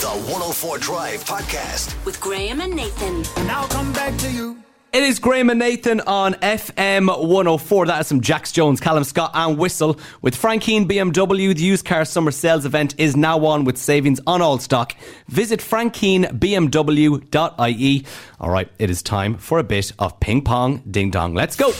[0.00, 2.04] The 104 Drive podcast.
[2.06, 3.24] With Graham and Nathan.
[4.92, 7.86] It is Graham and Nathan on FM 104.
[7.86, 10.00] That is some Jax Jones, Calum Scott, and Whistle.
[10.20, 14.20] With Frank Keane BMW, the used car summer sales event is now on with savings
[14.26, 14.96] on all stock.
[15.28, 18.04] Visit frankkeanebmw.ie.
[18.40, 21.34] All right, it is time for a bit of ping pong ding dong.
[21.34, 21.72] Let's go.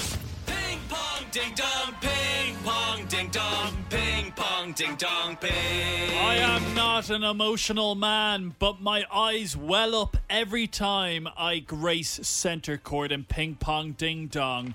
[1.33, 6.19] Ping pong ding dong, ping pong ding dong, ping pong ding dong, ping.
[6.19, 12.19] I am not an emotional man, but my eyes well up every time I grace
[12.27, 14.75] centre court in ping pong ding dong.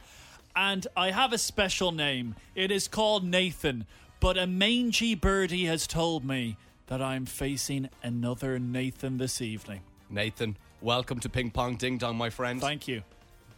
[0.56, 2.36] And I have a special name.
[2.54, 3.86] It is called Nathan,
[4.22, 6.56] but a mangy birdie has told me
[6.88, 9.82] that I'm facing another Nathan this evening.
[10.10, 12.62] Nathan, welcome to ping pong ding dong, my friend.
[12.62, 13.04] Thank you.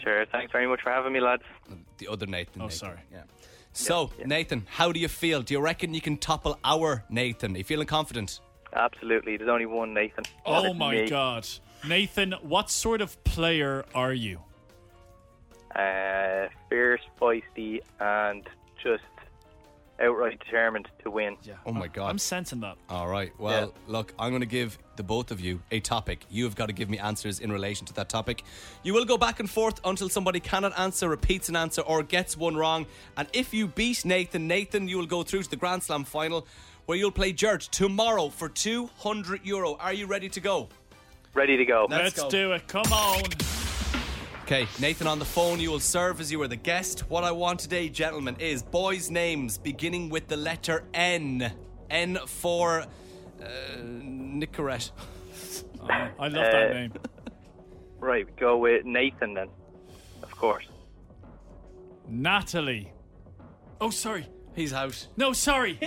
[0.07, 1.43] Sure, thanks very much for having me, lads.
[1.97, 2.61] the other Nathan.
[2.61, 2.77] Oh, Nathan.
[2.77, 2.99] sorry.
[3.11, 3.23] Yeah.
[3.73, 5.41] So, Nathan, how do you feel?
[5.41, 7.55] Do you reckon you can topple our Nathan?
[7.55, 8.39] Are you feeling confident?
[8.73, 9.35] Absolutely.
[9.35, 10.23] There's only one Nathan.
[10.45, 11.09] Oh my me.
[11.09, 11.45] god.
[11.85, 14.39] Nathan, what sort of player are you?
[15.75, 18.47] Uh, fierce, feisty, and
[18.81, 19.03] just
[20.01, 21.37] outright determined to win.
[21.43, 21.55] Yeah.
[21.65, 22.09] Oh my God.
[22.09, 22.77] I'm sensing that.
[22.89, 23.31] All right.
[23.39, 26.25] Well, look, I'm going to give the both of you a topic.
[26.29, 28.43] You have got to give me answers in relation to that topic.
[28.83, 32.37] You will go back and forth until somebody cannot answer, repeats an answer, or gets
[32.37, 32.85] one wrong.
[33.15, 36.47] And if you beat Nathan, Nathan, you will go through to the Grand Slam final
[36.85, 39.75] where you'll play George tomorrow for 200 euro.
[39.75, 40.69] Are you ready to go?
[41.33, 41.85] Ready to go.
[41.89, 42.29] Let's Let's go.
[42.29, 42.67] do it.
[42.67, 43.21] Come on.
[44.47, 45.59] Okay, Nathan on the phone.
[45.59, 47.01] You will serve as you are the guest.
[47.09, 51.51] What I want today, gentlemen, is boys' names beginning with the letter N.
[51.89, 53.45] N for uh,
[53.81, 54.91] Nicorette.
[55.89, 56.93] I love that Uh, name.
[57.99, 59.49] Right, we go with Nathan then.
[60.23, 60.65] Of course.
[62.07, 62.93] Natalie.
[63.81, 64.27] Oh, sorry.
[64.55, 65.07] He's out.
[65.17, 65.77] No, sorry.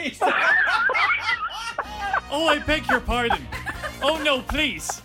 [2.30, 3.40] oh, I beg your pardon.
[4.02, 5.00] Oh, no, please.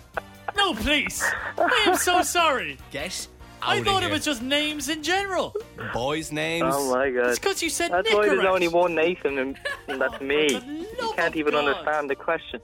[0.54, 1.24] No, please.
[1.56, 2.76] I am so sorry.
[2.90, 3.28] Get
[3.66, 5.54] I thought of it was just names in general.
[5.92, 6.72] boys' names.
[6.74, 7.30] Oh my god.
[7.30, 8.52] It's because you said That's why there's Nicorette.
[8.54, 10.48] only one Nathan, and, and that's me.
[10.54, 11.66] For the You love can't of even God.
[11.66, 12.60] understand the question.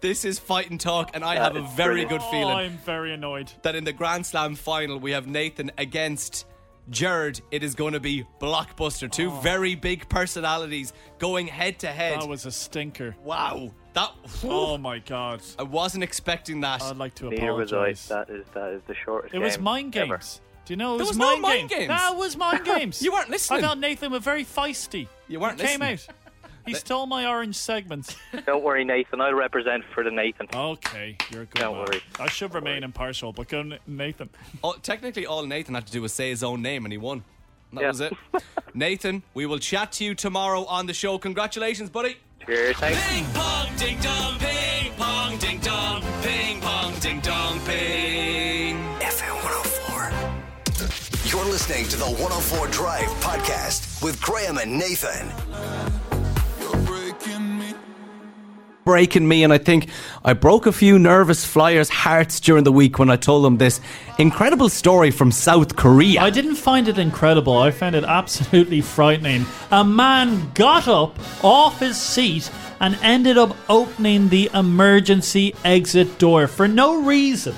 [0.00, 2.08] This is fight and talk, and I have a is very brilliant.
[2.10, 3.52] good Oh, feeling I'm very annoyed.
[3.62, 6.46] that in the Grand Slam final we have Nathan against
[6.88, 7.40] Jared.
[7.50, 9.10] It is going to be blockbuster.
[9.10, 9.40] Two oh.
[9.40, 12.20] very big personalities going head to head.
[12.22, 13.14] That was a stinker.
[13.22, 14.12] wow, that.
[14.44, 15.42] Oh my god.
[15.58, 16.82] I wasn't expecting that.
[16.82, 17.76] I'd like to Neither was I.
[17.76, 18.08] apologize.
[18.08, 19.34] That is that is the shortest.
[19.34, 20.14] It was game mind ever.
[20.16, 20.40] games.
[20.66, 21.78] Do you know it There was, was no mind, mind games?
[21.80, 21.88] games.
[21.88, 23.02] That was mind games.
[23.02, 23.64] You weren't listening.
[23.64, 25.08] I thought Nathan was very feisty.
[25.28, 25.98] You weren't He came listening.
[26.10, 26.16] out.
[26.66, 28.16] He stole my orange segment.
[28.46, 29.20] Don't worry, Nathan.
[29.20, 30.46] I'll represent for the Nathan.
[30.54, 31.58] Okay, you're a good.
[31.60, 31.86] Don't man.
[31.86, 32.02] worry.
[32.20, 34.28] I should remain impartial, but go Nathan.
[34.62, 37.24] Oh, technically, all Nathan had to do was say his own name, and he won.
[37.72, 37.88] That Yeah.
[37.88, 38.12] was it.
[38.74, 41.18] Nathan, we will chat to you tomorrow on the show.
[41.18, 42.18] Congratulations, buddy.
[42.46, 42.76] Cheers.
[42.78, 43.08] Thanks.
[43.08, 48.76] Ping pong ding dong, ping pong ding dong, ping pong ding dong, ping.
[49.00, 51.30] FM 104.
[51.30, 55.99] You're listening to the 104 Drive podcast with Graham and Nathan
[58.84, 59.88] breaking me, and I think
[60.24, 63.80] I broke a few nervous flyers' hearts during the week when I told them this
[64.18, 66.20] incredible story from South Korea.
[66.20, 67.56] I didn't find it incredible.
[67.58, 69.46] I found it absolutely frightening.
[69.70, 72.50] A man got up off his seat
[72.80, 77.54] and ended up opening the emergency exit door for no reason.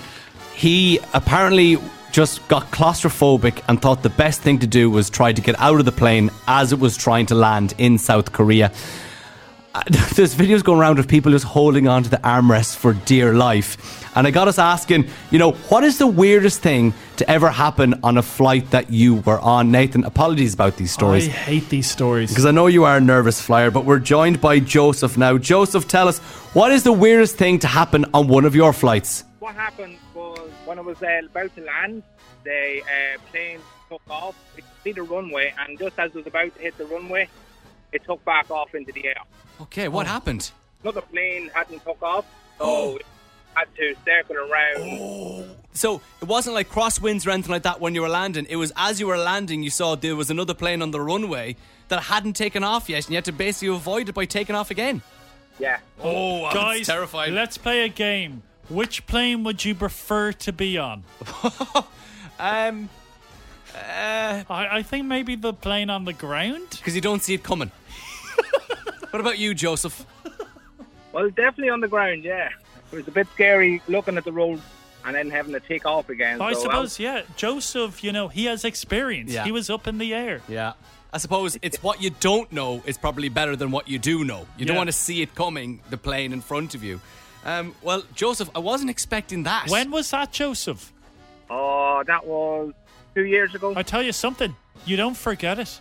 [0.55, 1.79] he apparently
[2.13, 5.79] just got claustrophobic and thought the best thing to do was try to get out
[5.79, 8.71] of the plane as it was trying to land in South Korea.
[9.75, 9.83] Uh,
[10.15, 14.01] There's videos going around of people just holding on to the armrests for dear life.
[14.15, 17.99] And it got us asking, you know, what is the weirdest thing to ever happen
[18.03, 19.71] on a flight that you were on?
[19.71, 21.27] Nathan, apologies about these stories.
[21.27, 22.31] I hate these stories.
[22.31, 25.39] Because I know you are a nervous flyer, but we're joined by Joseph now.
[25.39, 26.19] Joseph, tell us,
[26.53, 29.25] what is the weirdest thing to happen on one of your flights?
[29.43, 32.05] what happened was when I was uh, about to land,
[32.45, 33.59] the uh, plane
[33.91, 34.37] took off.
[34.57, 37.29] It hit the runway, and just as it was about to hit the runway,
[37.93, 39.15] it took back off into the air.
[39.63, 40.51] Okay, what happened?
[40.83, 42.25] Another plane hadn't took off,
[42.59, 43.07] so it
[43.55, 45.57] had to circle around.
[45.75, 48.47] So it wasn't like crosswinds or anything like that when you were landing.
[48.51, 51.57] It was as you were landing, you saw there was another plane on the runway
[51.89, 54.71] that hadn't taken off yet, and you had to basically avoid it by taking off
[54.71, 55.03] again.
[55.59, 55.79] Yeah.
[56.03, 57.33] Oh, Guys, terrified.
[57.33, 58.43] let's play a game.
[58.69, 61.05] Which plane would you prefer to be on?
[62.41, 62.89] Um,
[63.73, 66.67] uh, I, I think maybe the plane on the ground.
[66.71, 67.71] because you don't see it coming.
[69.11, 70.05] what about you, Joseph?
[71.13, 72.25] Well, definitely on the ground.
[72.25, 72.51] Yeah,
[72.91, 74.61] it was a bit scary looking at the road
[75.05, 76.41] and then having to take off again.
[76.41, 77.23] I so uh, suppose, yeah.
[77.37, 79.33] Joseph, you know, he has experience.
[79.33, 79.45] Yeah.
[79.45, 80.41] He was up in the air.
[80.49, 80.75] Yeah.
[81.13, 84.47] I suppose it's what you don't know is probably better than what you do know.
[84.57, 87.01] You don't want to see it coming, the plane in front of you.
[87.45, 89.69] Um, well, Joseph, I wasn't expecting that.
[89.69, 90.91] When was that, Joseph?
[91.51, 92.73] Oh, that was
[93.15, 93.75] two years ago.
[93.77, 94.57] I tell you something,
[94.87, 95.81] you don't forget it.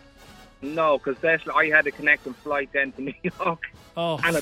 [0.62, 1.18] No, because
[1.55, 3.64] I had a connecting flight then to New York,
[3.97, 4.41] Oh, and I,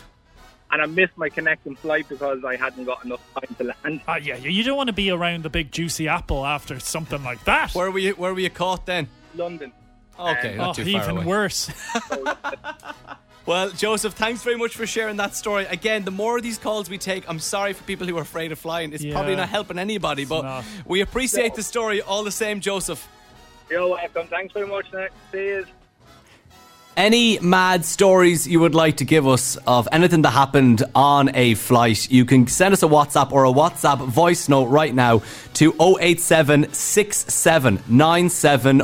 [0.71, 4.01] and I missed my connecting flight because I hadn't got enough time to land.
[4.07, 7.23] Ah, yeah, you you don't want to be around the big juicy apple after something
[7.23, 7.73] like that.
[7.73, 8.13] Where were you?
[8.13, 9.07] Where were you caught then?
[9.35, 9.71] London.
[10.19, 11.25] Okay, Um, not oh, too far even away.
[11.25, 11.71] worse.
[13.45, 15.65] Well, Joseph, thanks very much for sharing that story.
[15.65, 18.51] Again, the more of these calls we take, I'm sorry for people who are afraid
[18.51, 18.93] of flying.
[18.93, 20.65] It's probably not helping anybody, but not.
[20.85, 21.55] we appreciate No.
[21.55, 23.07] the story all the same, Joseph.
[23.67, 24.27] You're welcome.
[24.27, 25.11] Thanks very much, Nick.
[25.31, 25.65] See you.
[26.99, 31.53] Any mad stories you would like to give us of anything that happened on a
[31.53, 35.21] flight, you can send us a WhatsApp or a WhatsApp voice note right now
[35.53, 36.63] to 087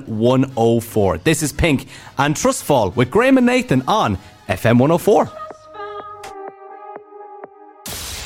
[0.05, 1.17] 104.
[1.17, 1.87] This is Pink
[2.17, 5.25] and Trustfall with Graham and Nathan on FM 104.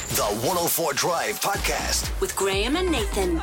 [0.09, 2.21] The 104 Drive podcast.
[2.21, 3.41] With Graham and Nathan.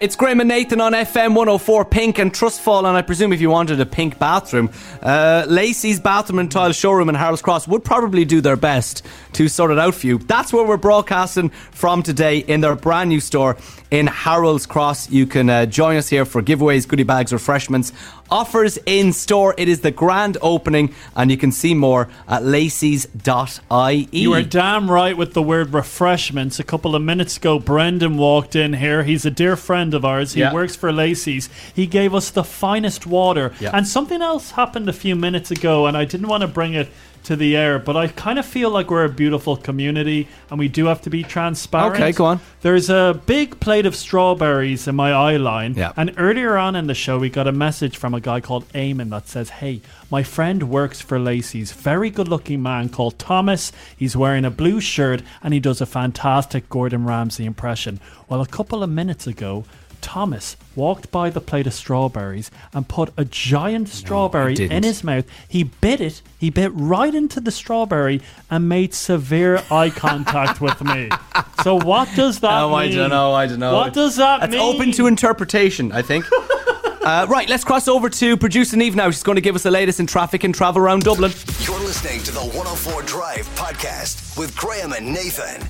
[0.00, 3.50] It's Graham and Nathan on FM 104 Pink and Trustfall, and I presume if you
[3.50, 4.70] wanted a pink bathroom,
[5.02, 9.46] uh, Lacey's Bathroom and Tile Showroom in Harold's Cross would probably do their best to
[9.46, 10.16] sort it out for you.
[10.16, 13.58] That's where we're broadcasting from today in their brand new store
[13.90, 15.10] in Harold's Cross.
[15.10, 17.92] You can uh, join us here for giveaways, goodie bags, refreshments,
[18.30, 19.54] offers in store.
[19.58, 24.08] It is the grand opening, and you can see more at lacey's.ie.
[24.12, 26.58] You are damn right with the word refreshments.
[26.58, 29.02] A couple of minutes ago, Brendan walked in here.
[29.02, 30.34] He's a dear friend of ours.
[30.34, 30.52] He Yeah.
[30.52, 31.48] works for Lacey's.
[31.74, 33.52] He gave us the finest water.
[33.60, 33.70] Yeah.
[33.72, 36.88] And something else happened a few minutes ago, and I didn't want to bring it
[37.22, 40.68] to the air, but I kind of feel like we're a beautiful community and we
[40.68, 41.96] do have to be transparent.
[41.96, 42.40] Okay, go on.
[42.62, 45.74] There's a big plate of strawberries in my eye line.
[45.76, 45.92] Yeah.
[45.98, 49.10] And earlier on in the show, we got a message from a guy called Eamon
[49.10, 51.72] that says, Hey, my friend works for Lacey's.
[51.72, 53.70] Very good looking man called Thomas.
[53.94, 58.00] He's wearing a blue shirt and he does a fantastic Gordon Ramsay impression.
[58.30, 59.64] Well, a couple of minutes ago,
[60.00, 65.24] Thomas walked by the plate of strawberries and put a giant strawberry in his mouth.
[65.48, 66.22] He bit it.
[66.38, 68.20] He bit right into the strawberry
[68.50, 71.08] and made severe eye contact with me.
[71.62, 73.32] So what does that Oh, I don't know.
[73.34, 73.74] I don't know.
[73.74, 74.62] What does that It's mean?
[74.62, 76.24] It's open to interpretation, I think.
[77.02, 79.10] uh, right, let's cross over to producer Neve now.
[79.10, 81.32] She's going to give us the latest in traffic and travel around Dublin.
[81.60, 85.60] You're listening to the 104 Drive podcast with Graham and Nathan.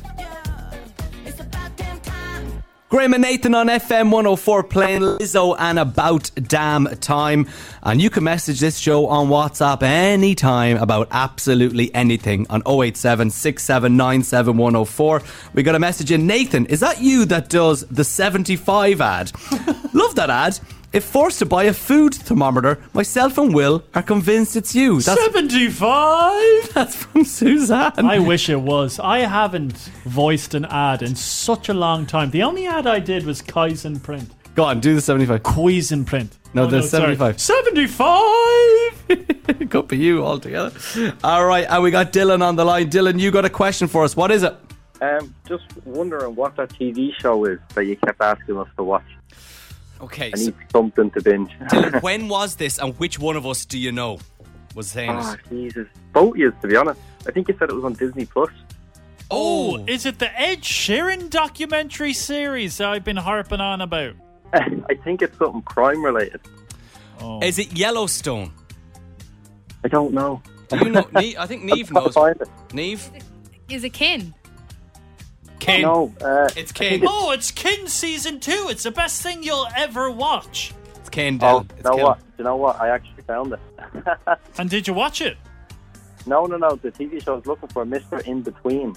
[2.91, 7.47] Graham and Nathan on FM 104 playing Lizzo and About Damn Time.
[7.84, 14.57] And you can message this show on WhatsApp anytime about absolutely anything on 087 6797
[14.57, 15.22] 104.
[15.55, 16.66] We got a message in Nathan.
[16.66, 19.30] Is that you that does the 75 ad?
[19.93, 20.59] Love that ad.
[20.93, 25.01] If forced to buy a food thermometer, myself and Will are convinced it's you.
[25.01, 26.70] That's, 75!
[26.74, 27.93] that's from Suzanne.
[27.97, 28.99] I wish it was.
[28.99, 32.30] I haven't voiced an ad in such a long time.
[32.30, 34.30] The only ad I did was Kaizen Print.
[34.57, 35.45] Go on, do the 75.
[35.45, 36.36] Kaizen Print.
[36.55, 37.14] No, Oh, there's sorry.
[37.16, 37.41] 75.
[37.41, 39.66] 75!
[39.70, 40.72] Could be you altogether.
[41.22, 42.91] All right, and we got Dylan on the line.
[42.91, 44.16] Dylan, you got a question for us.
[44.16, 44.57] What is it?
[45.01, 49.05] Um, just wondering what that TV show is that you kept asking us to watch.
[50.01, 51.51] Okay, I so, need something to binge.
[51.61, 54.18] Dylan, when was this and which one of us do you know
[54.74, 55.40] was saying ah, oh, it?
[55.51, 55.88] Jesus.
[56.12, 57.01] Both years, to be honest.
[57.26, 58.51] I think you said it was on Disney Plus.
[59.30, 64.14] Oh, oh, is it the Ed Sheeran documentary series that I've been harping on about?
[64.53, 66.40] I think it's something crime related.
[67.20, 67.40] Oh.
[67.40, 68.53] Is it Yellowstone?
[69.84, 70.42] I don't know.
[70.68, 71.07] Do you know?
[71.14, 72.16] Ne- I think Neve knows.
[72.72, 73.11] Neve?
[73.68, 74.34] Is it kin?
[75.61, 75.82] Ken.
[75.82, 77.02] No, uh, It's Ken.
[77.06, 78.66] Oh, it's Kin season two.
[78.70, 80.72] It's the best thing you'll ever watch.
[80.96, 81.70] It's Ken, Oh, Dylan.
[81.70, 82.04] you It's know Ken.
[82.04, 82.18] what?
[82.38, 82.80] You know what?
[82.80, 83.61] I actually found it.
[84.58, 85.36] And did you watch it?
[86.26, 86.76] no, no, no.
[86.76, 88.22] The TV show I was looking for Mr.
[88.24, 88.96] Inbetween.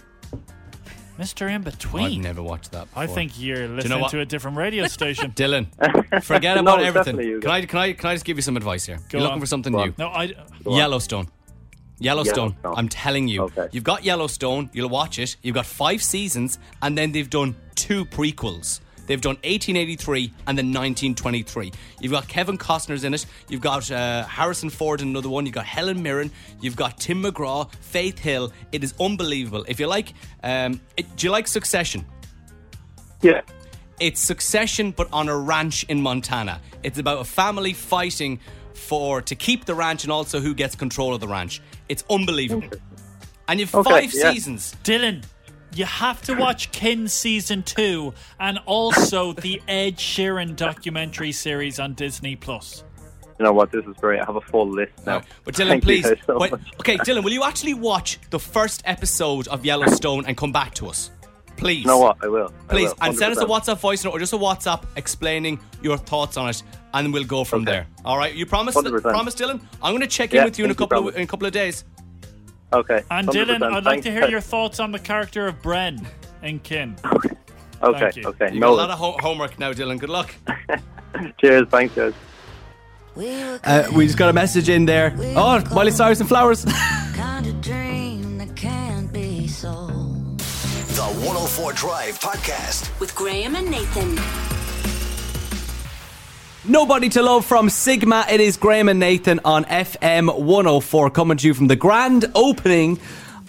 [1.19, 1.47] Mr.
[1.47, 2.17] Inbetween.
[2.17, 2.87] I've never watched that.
[2.95, 4.09] I think you're listening what?
[4.11, 5.31] to a different radio station.
[5.35, 5.67] Dylan,
[6.23, 7.39] forget about it's everything.
[7.41, 8.97] Can I, can I, can I just give you some advice here?
[9.09, 9.23] Go You're on.
[9.27, 9.89] looking for something Go new.
[9.91, 9.95] on.
[9.99, 10.33] no, I.
[10.65, 10.73] on.
[10.75, 11.27] Yellowstone.
[12.03, 12.55] Yellowstone.
[12.61, 12.73] Yellowstone.
[12.77, 13.43] I'm telling you.
[13.43, 13.69] Okay.
[13.71, 14.69] You've got Yellowstone.
[14.73, 15.35] You'll watch it.
[15.41, 18.81] You've got five seasons, and then they've done two prequels.
[19.05, 21.71] They've done 1883 and then 1923.
[21.99, 23.25] You've got Kevin Costner's in it.
[23.49, 25.45] You've got uh, Harrison Ford in another one.
[25.45, 26.31] You've got Helen Mirren.
[26.61, 28.53] You've got Tim McGraw, Faith Hill.
[28.71, 29.65] It is unbelievable.
[29.67, 32.05] If you like, um, it, do you like Succession?
[33.21, 33.41] Yeah.
[33.99, 36.61] It's Succession, but on a ranch in Montana.
[36.81, 38.39] It's about a family fighting
[38.73, 41.61] for to keep the ranch and also who gets control of the ranch.
[41.89, 42.67] It's unbelievable.
[43.47, 44.31] And you've Okay, five yeah.
[44.31, 44.75] seasons.
[44.83, 45.23] Dylan,
[45.75, 51.93] you have to watch Kin season two and also the Ed Sheeran documentary series on
[51.93, 52.83] Disney Plus.
[53.39, 53.71] You know what?
[53.71, 54.21] This is great.
[54.21, 55.21] I have a full list now.
[55.43, 56.03] But Dylan, Thank please.
[56.07, 60.37] guys so wait- okay, Dylan, will you actually watch the first episode of Yellowstone and
[60.37, 61.09] come back to us?
[61.63, 61.79] Please.
[61.81, 62.17] You know what?
[62.21, 62.53] I will.
[62.69, 65.59] I Please, will, and send us a WhatsApp voice note or just a WhatsApp explaining
[65.81, 66.61] your thoughts on it,
[66.93, 67.71] and we'll go from Okay.
[67.71, 67.87] there.
[68.05, 68.75] All right, you promise?
[68.75, 69.01] 100%.
[69.01, 69.61] Promise, Dylan.
[69.81, 71.21] I'm going to check in Yeah, with you in a thank you, couple of in
[71.23, 71.85] a couple of days.
[72.73, 73.01] Okay.
[73.11, 73.33] And 100%.
[73.45, 74.05] Dylan, I'd like Thanks.
[74.05, 76.05] to hear your thoughts on the character of Bren
[76.41, 76.95] and Kin.
[77.83, 77.99] Okay.
[77.99, 78.23] Thank you.
[78.29, 78.53] Okay.
[78.53, 78.67] You No.
[78.67, 79.99] got a lot of ho- homework now, Dylan.
[79.99, 80.33] Good luck.
[81.41, 81.67] Cheers.
[81.69, 82.13] Thanks, guys.
[83.65, 85.13] Uh, we just got a message in there.
[85.35, 86.65] Oh, Miley Cyrus and flowers.
[91.23, 92.99] 104 Drive Podcast.
[92.99, 94.15] With Graham and Nathan.
[96.69, 98.25] Nobody to love from Sigma.
[98.29, 102.99] It is Graham and Nathan on FM 104 coming to you from the grand opening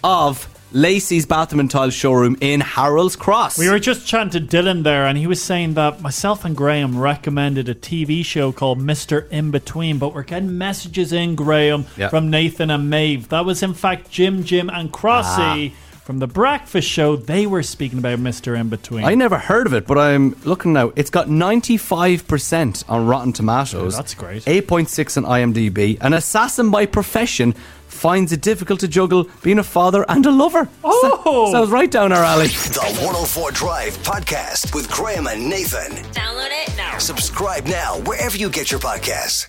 [0.03, 3.57] of Lacey's Bathroom and Tile showroom in Harold's Cross.
[3.57, 6.97] We were just chatting to Dylan there, and he was saying that myself and Graham
[6.97, 9.27] recommended a TV show called Mr.
[9.29, 12.09] Inbetween, but we're getting messages in, Graham, Yeah.
[12.09, 13.29] from Nathan and Maeve.
[13.29, 15.75] That was, in fact, Jim, Jim, and Crossy ah.
[16.05, 17.15] From The Breakfast Show.
[17.15, 18.55] They were speaking about Mr.
[18.55, 19.03] Inbetween.
[19.03, 20.93] I never heard of it, but I'm looking now.
[20.95, 23.95] It's got 95% on Rotten Tomatoes.
[23.95, 24.43] Oh, that's great.
[24.45, 25.97] 8.6 on IMDb.
[26.01, 27.53] An assassin by profession
[27.87, 30.69] finds it difficult to juggle being a father and a lover.
[30.83, 31.49] Oh!
[31.51, 32.49] Sounds right down our alley.
[32.49, 35.91] The 104 Drive Podcast with Graham and Nathan.
[36.13, 36.99] Download it now.
[36.99, 39.47] Subscribe now wherever you get your podcasts.